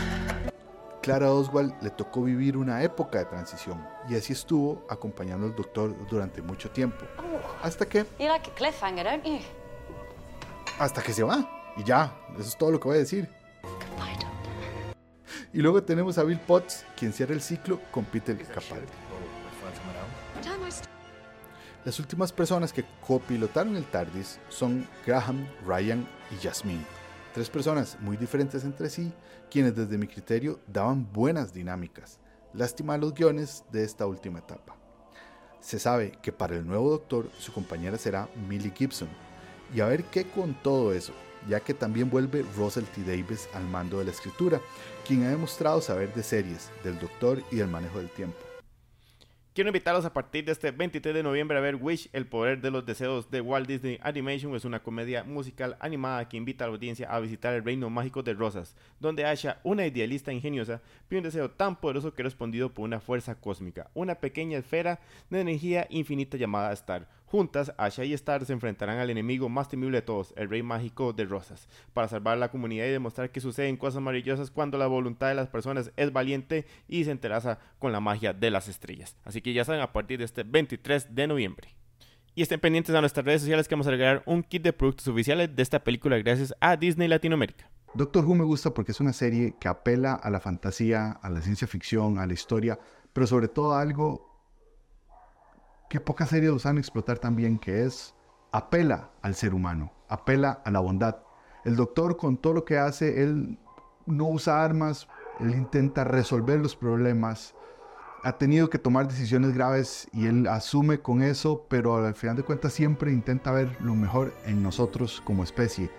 Clara 1.02 1.32
Oswald 1.32 1.74
le 1.82 1.90
tocó 1.90 2.22
vivir 2.22 2.56
una 2.56 2.82
época 2.82 3.18
de 3.18 3.26
transición 3.26 3.86
y 4.08 4.14
así 4.16 4.32
estuvo 4.32 4.86
acompañando 4.88 5.46
al 5.46 5.54
doctor 5.54 5.94
durante 6.08 6.40
mucho 6.40 6.70
tiempo. 6.70 7.04
Hasta 7.62 7.86
que. 7.86 8.06
You 8.18 8.26
like 8.26 8.50
a 8.50 8.54
cliffhanger, 8.54 9.04
don't 9.04 9.24
you? 9.24 9.38
Hasta 10.78 11.02
que 11.02 11.12
se 11.12 11.22
va. 11.22 11.46
Y 11.76 11.84
ya, 11.84 12.16
eso 12.38 12.48
es 12.48 12.56
todo 12.56 12.70
lo 12.70 12.80
que 12.80 12.88
voy 12.88 12.96
a 12.96 13.00
decir. 13.00 13.28
Y 15.52 15.58
luego 15.58 15.82
tenemos 15.82 16.18
a 16.18 16.24
Bill 16.24 16.40
Potts, 16.40 16.84
quien 16.96 17.12
cierra 17.12 17.32
el 17.32 17.40
ciclo 17.40 17.80
con 17.92 18.04
Peter 18.04 18.36
Capaldi. 18.36 18.86
Las 21.84 21.98
últimas 22.00 22.32
personas 22.32 22.72
que 22.72 22.86
copilotaron 23.06 23.76
el 23.76 23.84
TARDIS 23.84 24.38
son 24.48 24.88
Graham, 25.06 25.46
Ryan 25.66 26.08
y 26.30 26.42
Jasmine. 26.42 26.82
Tres 27.34 27.50
personas 27.50 27.98
muy 28.00 28.16
diferentes 28.16 28.64
entre 28.64 28.88
sí, 28.88 29.12
quienes 29.50 29.76
desde 29.76 29.98
mi 29.98 30.06
criterio 30.06 30.60
daban 30.66 31.12
buenas 31.12 31.52
dinámicas. 31.52 32.20
Lástima 32.54 32.96
los 32.96 33.12
guiones 33.12 33.64
de 33.70 33.84
esta 33.84 34.06
última 34.06 34.38
etapa. 34.38 34.76
Se 35.60 35.78
sabe 35.78 36.12
que 36.22 36.32
para 36.32 36.56
el 36.56 36.66
nuevo 36.66 36.88
doctor 36.88 37.28
su 37.38 37.52
compañera 37.52 37.98
será 37.98 38.30
Millie 38.48 38.72
Gibson. 38.74 39.08
Y 39.74 39.80
a 39.80 39.86
ver 39.86 40.04
qué 40.04 40.24
con 40.24 40.54
todo 40.54 40.94
eso, 40.94 41.12
ya 41.50 41.60
que 41.60 41.74
también 41.74 42.08
vuelve 42.08 42.46
Russell 42.56 42.84
T. 42.84 43.02
Davis 43.02 43.46
al 43.52 43.64
mando 43.64 43.98
de 43.98 44.06
la 44.06 44.10
escritura, 44.10 44.58
quien 45.06 45.24
ha 45.24 45.28
demostrado 45.28 45.82
saber 45.82 46.14
de 46.14 46.22
series, 46.22 46.70
del 46.82 46.98
doctor 46.98 47.42
y 47.50 47.56
del 47.56 47.68
manejo 47.68 47.98
del 47.98 48.08
tiempo. 48.08 48.53
Quiero 49.54 49.68
invitarlos 49.70 50.04
a 50.04 50.12
partir 50.12 50.44
de 50.44 50.50
este 50.50 50.72
23 50.72 51.14
de 51.14 51.22
noviembre 51.22 51.56
a 51.56 51.60
ver 51.60 51.76
Wish, 51.76 52.08
el 52.12 52.26
poder 52.26 52.60
de 52.60 52.72
los 52.72 52.84
deseos 52.84 53.30
de 53.30 53.40
Walt 53.40 53.68
Disney 53.68 54.00
Animation. 54.02 54.52
Es 54.56 54.64
una 54.64 54.82
comedia 54.82 55.22
musical 55.22 55.76
animada 55.78 56.28
que 56.28 56.36
invita 56.36 56.64
a 56.64 56.66
la 56.66 56.74
audiencia 56.74 57.08
a 57.08 57.20
visitar 57.20 57.54
el 57.54 57.62
reino 57.62 57.88
mágico 57.88 58.24
de 58.24 58.34
Rosas, 58.34 58.74
donde 58.98 59.24
Asha, 59.24 59.60
una 59.62 59.86
idealista 59.86 60.32
ingeniosa, 60.32 60.82
pide 61.06 61.20
un 61.20 61.24
deseo 61.26 61.52
tan 61.52 61.76
poderoso 61.76 62.12
que 62.12 62.22
es 62.22 62.26
respondido 62.26 62.74
por 62.74 62.84
una 62.84 62.98
fuerza 62.98 63.36
cósmica, 63.36 63.92
una 63.94 64.16
pequeña 64.16 64.58
esfera 64.58 64.98
de 65.30 65.42
energía 65.42 65.86
infinita 65.88 66.36
llamada 66.36 66.72
Star. 66.72 67.06
Juntas, 67.34 67.74
Asha 67.78 68.04
y 68.04 68.12
Star 68.12 68.44
se 68.44 68.52
enfrentarán 68.52 68.98
al 68.98 69.10
enemigo 69.10 69.48
más 69.48 69.68
temible 69.68 69.98
de 69.98 70.02
todos, 70.02 70.32
el 70.36 70.48
rey 70.48 70.62
mágico 70.62 71.12
de 71.12 71.24
Rosas, 71.24 71.66
para 71.92 72.06
salvar 72.06 72.38
la 72.38 72.52
comunidad 72.52 72.86
y 72.86 72.90
demostrar 72.90 73.32
que 73.32 73.40
suceden 73.40 73.76
cosas 73.76 74.00
maravillosas 74.00 74.52
cuando 74.52 74.78
la 74.78 74.86
voluntad 74.86 75.30
de 75.30 75.34
las 75.34 75.48
personas 75.48 75.90
es 75.96 76.12
valiente 76.12 76.64
y 76.86 77.02
se 77.02 77.10
enteraza 77.10 77.58
con 77.80 77.90
la 77.90 77.98
magia 77.98 78.32
de 78.34 78.52
las 78.52 78.68
estrellas. 78.68 79.16
Así 79.24 79.40
que 79.42 79.52
ya 79.52 79.64
saben, 79.64 79.80
a 79.80 79.92
partir 79.92 80.20
de 80.20 80.26
este 80.26 80.44
23 80.44 81.12
de 81.12 81.26
noviembre. 81.26 81.74
Y 82.36 82.42
estén 82.42 82.60
pendientes 82.60 82.94
a 82.94 83.00
nuestras 83.00 83.26
redes 83.26 83.40
sociales 83.40 83.66
que 83.66 83.74
vamos 83.74 83.88
a 83.88 83.90
agregar 83.90 84.22
un 84.26 84.44
kit 84.44 84.62
de 84.62 84.72
productos 84.72 85.08
oficiales 85.08 85.56
de 85.56 85.62
esta 85.64 85.82
película 85.82 86.16
gracias 86.18 86.54
a 86.60 86.76
Disney 86.76 87.08
Latinoamérica. 87.08 87.68
Doctor 87.94 88.24
Who 88.24 88.36
me 88.36 88.44
gusta 88.44 88.72
porque 88.72 88.92
es 88.92 89.00
una 89.00 89.12
serie 89.12 89.56
que 89.58 89.66
apela 89.66 90.14
a 90.14 90.30
la 90.30 90.38
fantasía, 90.38 91.10
a 91.10 91.30
la 91.30 91.42
ciencia 91.42 91.66
ficción, 91.66 92.20
a 92.20 92.28
la 92.28 92.32
historia, 92.32 92.78
pero 93.12 93.26
sobre 93.26 93.48
todo 93.48 93.72
a 93.72 93.80
algo 93.80 94.33
que 95.88 96.00
pocas 96.00 96.30
series 96.30 96.52
usan 96.52 96.78
explotar 96.78 97.18
también, 97.18 97.58
que 97.58 97.84
es 97.84 98.14
apela 98.52 99.10
al 99.22 99.34
ser 99.34 99.54
humano, 99.54 99.92
apela 100.08 100.62
a 100.64 100.70
la 100.70 100.80
bondad. 100.80 101.16
El 101.64 101.76
doctor 101.76 102.16
con 102.16 102.36
todo 102.36 102.52
lo 102.54 102.64
que 102.64 102.78
hace, 102.78 103.22
él 103.22 103.58
no 104.06 104.28
usa 104.28 104.62
armas, 104.62 105.08
él 105.40 105.50
intenta 105.50 106.04
resolver 106.04 106.60
los 106.60 106.76
problemas, 106.76 107.54
ha 108.22 108.38
tenido 108.38 108.70
que 108.70 108.78
tomar 108.78 109.06
decisiones 109.06 109.54
graves 109.54 110.08
y 110.12 110.26
él 110.26 110.46
asume 110.46 111.00
con 111.00 111.22
eso, 111.22 111.66
pero 111.68 111.96
al 111.96 112.14
final 112.14 112.36
de 112.36 112.42
cuentas 112.42 112.72
siempre 112.72 113.12
intenta 113.12 113.52
ver 113.52 113.76
lo 113.80 113.94
mejor 113.94 114.32
en 114.46 114.62
nosotros 114.62 115.22
como 115.24 115.44
especie. 115.44 115.90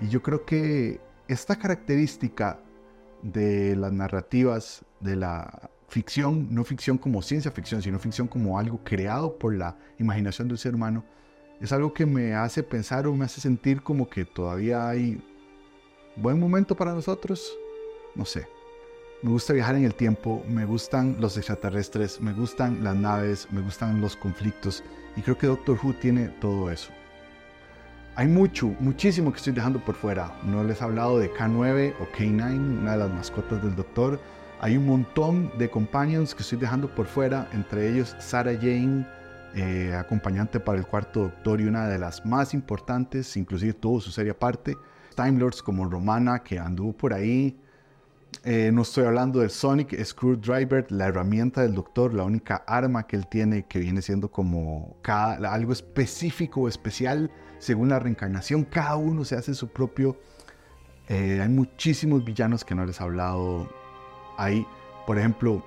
Y 0.00 0.08
yo 0.08 0.22
creo 0.22 0.44
que 0.44 1.00
esta 1.28 1.56
característica 1.56 2.60
de 3.22 3.76
las 3.76 3.92
narrativas 3.92 4.84
de 5.00 5.16
la 5.16 5.70
ficción, 5.90 6.46
no 6.50 6.62
ficción 6.62 6.96
como 6.96 7.20
ciencia 7.20 7.50
ficción, 7.50 7.82
sino 7.82 7.98
ficción 7.98 8.28
como 8.28 8.58
algo 8.58 8.80
creado 8.84 9.36
por 9.36 9.54
la 9.54 9.76
imaginación 9.98 10.46
del 10.46 10.56
ser 10.56 10.74
humano, 10.74 11.04
es 11.60 11.72
algo 11.72 11.92
que 11.92 12.06
me 12.06 12.32
hace 12.32 12.62
pensar 12.62 13.06
o 13.06 13.14
me 13.14 13.24
hace 13.24 13.40
sentir 13.40 13.82
como 13.82 14.08
que 14.08 14.24
todavía 14.24 14.88
hay 14.88 15.20
buen 16.16 16.38
momento 16.38 16.76
para 16.76 16.94
nosotros. 16.94 17.52
No 18.14 18.24
sé. 18.24 18.46
Me 19.22 19.30
gusta 19.30 19.52
viajar 19.52 19.74
en 19.74 19.84
el 19.84 19.94
tiempo, 19.94 20.42
me 20.48 20.64
gustan 20.64 21.16
los 21.20 21.36
extraterrestres, 21.36 22.20
me 22.20 22.32
gustan 22.32 22.82
las 22.82 22.96
naves, 22.96 23.48
me 23.50 23.60
gustan 23.60 24.00
los 24.00 24.16
conflictos 24.16 24.82
y 25.16 25.20
creo 25.20 25.36
que 25.36 25.48
Doctor 25.48 25.78
Who 25.82 25.92
tiene 25.94 26.28
todo 26.40 26.70
eso. 26.70 26.90
Hay 28.14 28.28
mucho, 28.28 28.68
muchísimo 28.78 29.30
que 29.32 29.38
estoy 29.38 29.52
dejando 29.52 29.84
por 29.84 29.96
fuera. 29.96 30.32
No 30.44 30.64
les 30.64 30.80
he 30.80 30.84
hablado 30.84 31.18
de 31.18 31.30
K9 31.32 31.94
o 32.00 32.06
K9, 32.16 32.78
una 32.80 32.92
de 32.92 32.98
las 32.98 33.10
mascotas 33.10 33.62
del 33.62 33.76
doctor. 33.76 34.20
Hay 34.62 34.76
un 34.76 34.84
montón 34.84 35.50
de 35.56 35.70
companions 35.70 36.34
que 36.34 36.42
estoy 36.42 36.58
dejando 36.58 36.94
por 36.94 37.06
fuera, 37.06 37.48
entre 37.54 37.88
ellos 37.88 38.14
Sarah 38.18 38.52
Jane, 38.52 39.06
eh, 39.54 39.94
acompañante 39.98 40.60
para 40.60 40.78
el 40.78 40.86
cuarto 40.86 41.20
doctor 41.20 41.62
y 41.62 41.64
una 41.64 41.88
de 41.88 41.98
las 41.98 42.26
más 42.26 42.52
importantes, 42.52 43.38
inclusive 43.38 43.72
tuvo 43.72 44.02
su 44.02 44.10
serie 44.10 44.32
aparte. 44.32 44.76
Time 45.16 45.38
Lords 45.38 45.62
como 45.62 45.88
Romana, 45.88 46.42
que 46.42 46.58
anduvo 46.58 46.92
por 46.92 47.14
ahí. 47.14 47.58
Eh, 48.44 48.70
no 48.70 48.82
estoy 48.82 49.06
hablando 49.06 49.40
del 49.40 49.48
Sonic 49.48 49.98
Screwdriver, 50.04 50.92
la 50.92 51.06
herramienta 51.06 51.62
del 51.62 51.74
doctor, 51.74 52.12
la 52.12 52.24
única 52.24 52.62
arma 52.66 53.06
que 53.06 53.16
él 53.16 53.26
tiene 53.28 53.66
que 53.66 53.78
viene 53.78 54.02
siendo 54.02 54.30
como 54.30 54.98
cada, 55.00 55.54
algo 55.54 55.72
específico 55.72 56.60
o 56.60 56.68
especial 56.68 57.30
según 57.58 57.88
la 57.88 57.98
reencarnación. 57.98 58.64
Cada 58.64 58.96
uno 58.96 59.24
se 59.24 59.36
hace 59.36 59.54
su 59.54 59.68
propio. 59.68 60.18
Eh, 61.08 61.40
hay 61.40 61.48
muchísimos 61.48 62.22
villanos 62.26 62.62
que 62.62 62.74
no 62.74 62.84
les 62.84 63.00
he 63.00 63.02
hablado. 63.02 63.79
Hay, 64.40 64.66
por 65.06 65.18
ejemplo, 65.18 65.62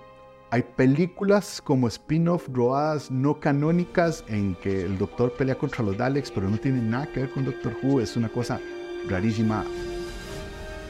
hay 0.49 0.63
películas 0.63 1.61
como 1.61 1.87
spin-off 1.87 2.49
robadas 2.51 3.11
no 3.11 3.39
canónicas 3.39 4.23
en 4.27 4.55
que 4.55 4.81
el 4.81 4.97
doctor 4.97 5.31
pelea 5.33 5.53
contra 5.53 5.83
los 5.83 5.95
Daleks, 5.95 6.31
pero 6.31 6.49
no 6.49 6.57
tienen 6.57 6.89
nada 6.89 7.05
que 7.05 7.19
ver 7.19 7.29
con 7.29 7.45
Doctor 7.45 7.75
Who. 7.83 8.01
Es 8.01 8.17
una 8.17 8.29
cosa 8.29 8.59
rarísima. 9.07 9.63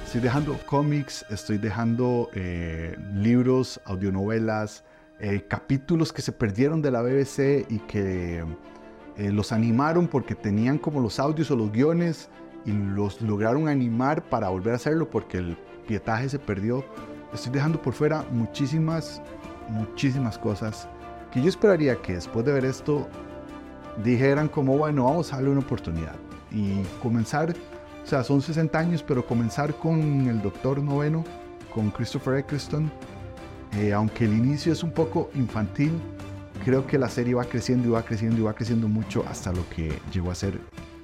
Estoy 0.05 0.21
dejando 0.21 0.57
cómics, 0.65 1.25
estoy 1.29 1.57
dejando 1.57 2.29
eh, 2.33 2.95
libros, 3.15 3.81
audionovelas, 3.83 4.85
eh, 5.19 5.43
capítulos 5.45 6.13
que 6.13 6.21
se 6.21 6.31
perdieron 6.31 6.81
de 6.81 6.89
la 6.89 7.01
BBC 7.01 7.65
y 7.69 7.79
que 7.79 8.45
eh, 9.17 9.29
los 9.29 9.51
animaron 9.51 10.07
porque 10.07 10.35
tenían 10.35 10.77
como 10.77 11.01
los 11.01 11.19
audios 11.19 11.51
o 11.51 11.57
los 11.57 11.69
guiones 11.69 12.29
y 12.65 12.71
los 12.71 13.21
lograron 13.21 13.67
animar 13.67 14.23
para 14.29 14.47
volver 14.47 14.71
a 14.71 14.77
hacerlo 14.77 15.09
porque 15.09 15.39
el 15.39 15.57
pietaje 15.85 16.29
se 16.29 16.39
perdió. 16.39 16.85
Estoy 17.33 17.51
dejando 17.51 17.81
por 17.81 17.93
fuera 17.93 18.25
muchísimas, 18.31 19.21
muchísimas 19.69 20.37
cosas 20.37 20.87
que 21.31 21.41
yo 21.41 21.49
esperaría 21.49 21.95
que 21.95 22.13
después 22.13 22.45
de 22.45 22.53
ver 22.53 22.65
esto 22.65 23.07
dijeran 24.03 24.47
como, 24.47 24.77
bueno, 24.77 25.05
vamos 25.05 25.33
a 25.33 25.37
darle 25.37 25.49
una 25.49 25.61
oportunidad 25.61 26.15
y 26.51 26.83
comenzar 27.01 27.55
o 28.03 28.05
sea, 28.05 28.23
son 28.23 28.41
60 28.41 28.77
años, 28.77 29.01
pero 29.01 29.25
comenzar 29.25 29.75
con 29.75 30.27
el 30.27 30.41
Doctor 30.41 30.81
Noveno, 30.81 31.23
con 31.73 31.89
Christopher 31.89 32.39
Eccleston, 32.39 32.91
eh, 33.77 33.93
aunque 33.93 34.25
el 34.25 34.33
inicio 34.33 34.73
es 34.73 34.83
un 34.83 34.91
poco 34.91 35.31
infantil, 35.35 35.93
creo 36.65 36.85
que 36.85 36.97
la 36.97 37.07
serie 37.07 37.33
va 37.33 37.45
creciendo 37.45 37.87
y 37.87 37.91
va 37.91 38.03
creciendo 38.03 38.37
y 38.39 38.41
va 38.41 38.53
creciendo 38.53 38.87
mucho 38.89 39.25
hasta 39.27 39.53
lo 39.53 39.67
que 39.69 39.99
llegó 40.11 40.31
a 40.31 40.35
ser 40.35 40.59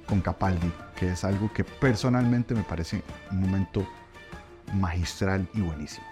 con 0.07 0.19
Capaldi, 0.19 0.71
que 0.97 1.13
es 1.13 1.23
algo 1.23 1.51
que 1.53 1.63
personalmente 1.63 2.53
me 2.53 2.63
parece 2.63 3.01
un 3.31 3.41
momento 3.41 3.87
magistral 4.73 5.47
y 5.53 5.61
buenísimo. 5.61 6.05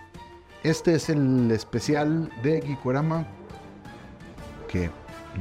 Este 0.64 0.96
es 0.96 1.10
el 1.10 1.52
especial 1.52 2.32
de 2.44 2.62
Gikorama 2.62 3.26
que 4.68 4.90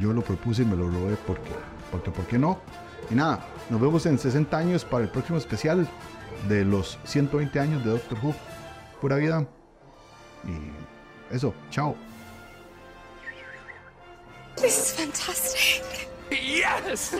yo 0.00 0.12
lo 0.12 0.22
propuse 0.22 0.62
y 0.62 0.64
me 0.66 0.76
lo 0.76 0.88
robé 0.88 1.16
porque, 1.26 1.50
porque, 1.90 2.10
¿por 2.10 2.26
qué 2.26 2.38
no? 2.38 2.60
Y 3.10 3.14
nada, 3.14 3.46
nos 3.70 3.80
vemos 3.80 4.06
en 4.06 4.18
60 4.18 4.56
años 4.56 4.84
para 4.84 5.04
el 5.04 5.10
próximo 5.10 5.38
especial 5.38 5.88
de 6.48 6.64
los 6.64 6.98
120 7.04 7.58
años 7.58 7.84
de 7.84 7.90
Doctor 7.90 8.18
Who. 8.22 8.34
Pura 9.00 9.16
vida. 9.16 9.46
Y 10.44 11.34
eso, 11.34 11.54
chao. 11.70 11.96
This 14.56 14.78
is 14.78 14.92
fantastic. 14.92 16.08
Yes! 16.30 17.14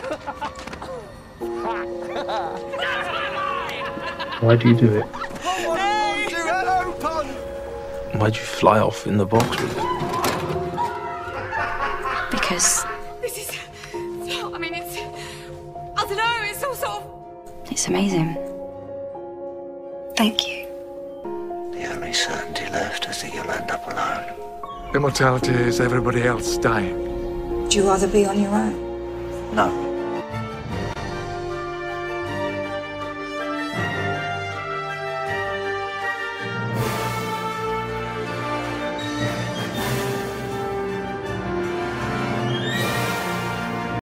Why 4.41 4.55
do 4.55 4.69
you 4.69 4.75
do 4.75 4.99
it? 4.99 5.76
Hey! 8.17 8.23
Hello, 8.23 8.25
Pun! 8.25 8.25
Why'd 8.25 8.35
you 8.35 8.43
fly 8.43 8.79
off 8.79 9.07
in 9.07 9.17
the 9.17 9.25
box 9.25 9.49
with 9.61 9.77
it? 9.77 9.83
Because 12.31 12.85
This 13.21 13.37
is. 13.37 13.49
I 14.53 14.57
mean, 14.57 14.73
it's. 14.73 14.97
I 14.97 16.05
don't 16.05 16.17
know, 16.17 16.37
it's 16.43 16.63
all 16.63 16.73
sort 16.75 17.03
of. 17.03 17.71
it's 17.71 17.87
amazing. 17.87 18.35
Thank 20.15 20.47
you. 20.47 20.65
The 21.73 21.85
only 21.93 22.13
certainty 22.13 22.65
left 22.71 23.07
is 23.07 23.21
that 23.21 23.33
you'll 23.33 23.51
end 23.51 23.69
up 23.71 23.85
alone. 23.91 24.95
Immortality 24.95 25.51
is 25.51 25.79
everybody 25.79 26.23
else 26.23 26.57
dying. 26.57 27.63
Would 27.63 27.73
you 27.73 27.87
rather 27.87 28.07
be 28.07 28.25
on 28.25 28.39
your 28.39 28.51
own? 28.51 29.55
No. 29.55 29.86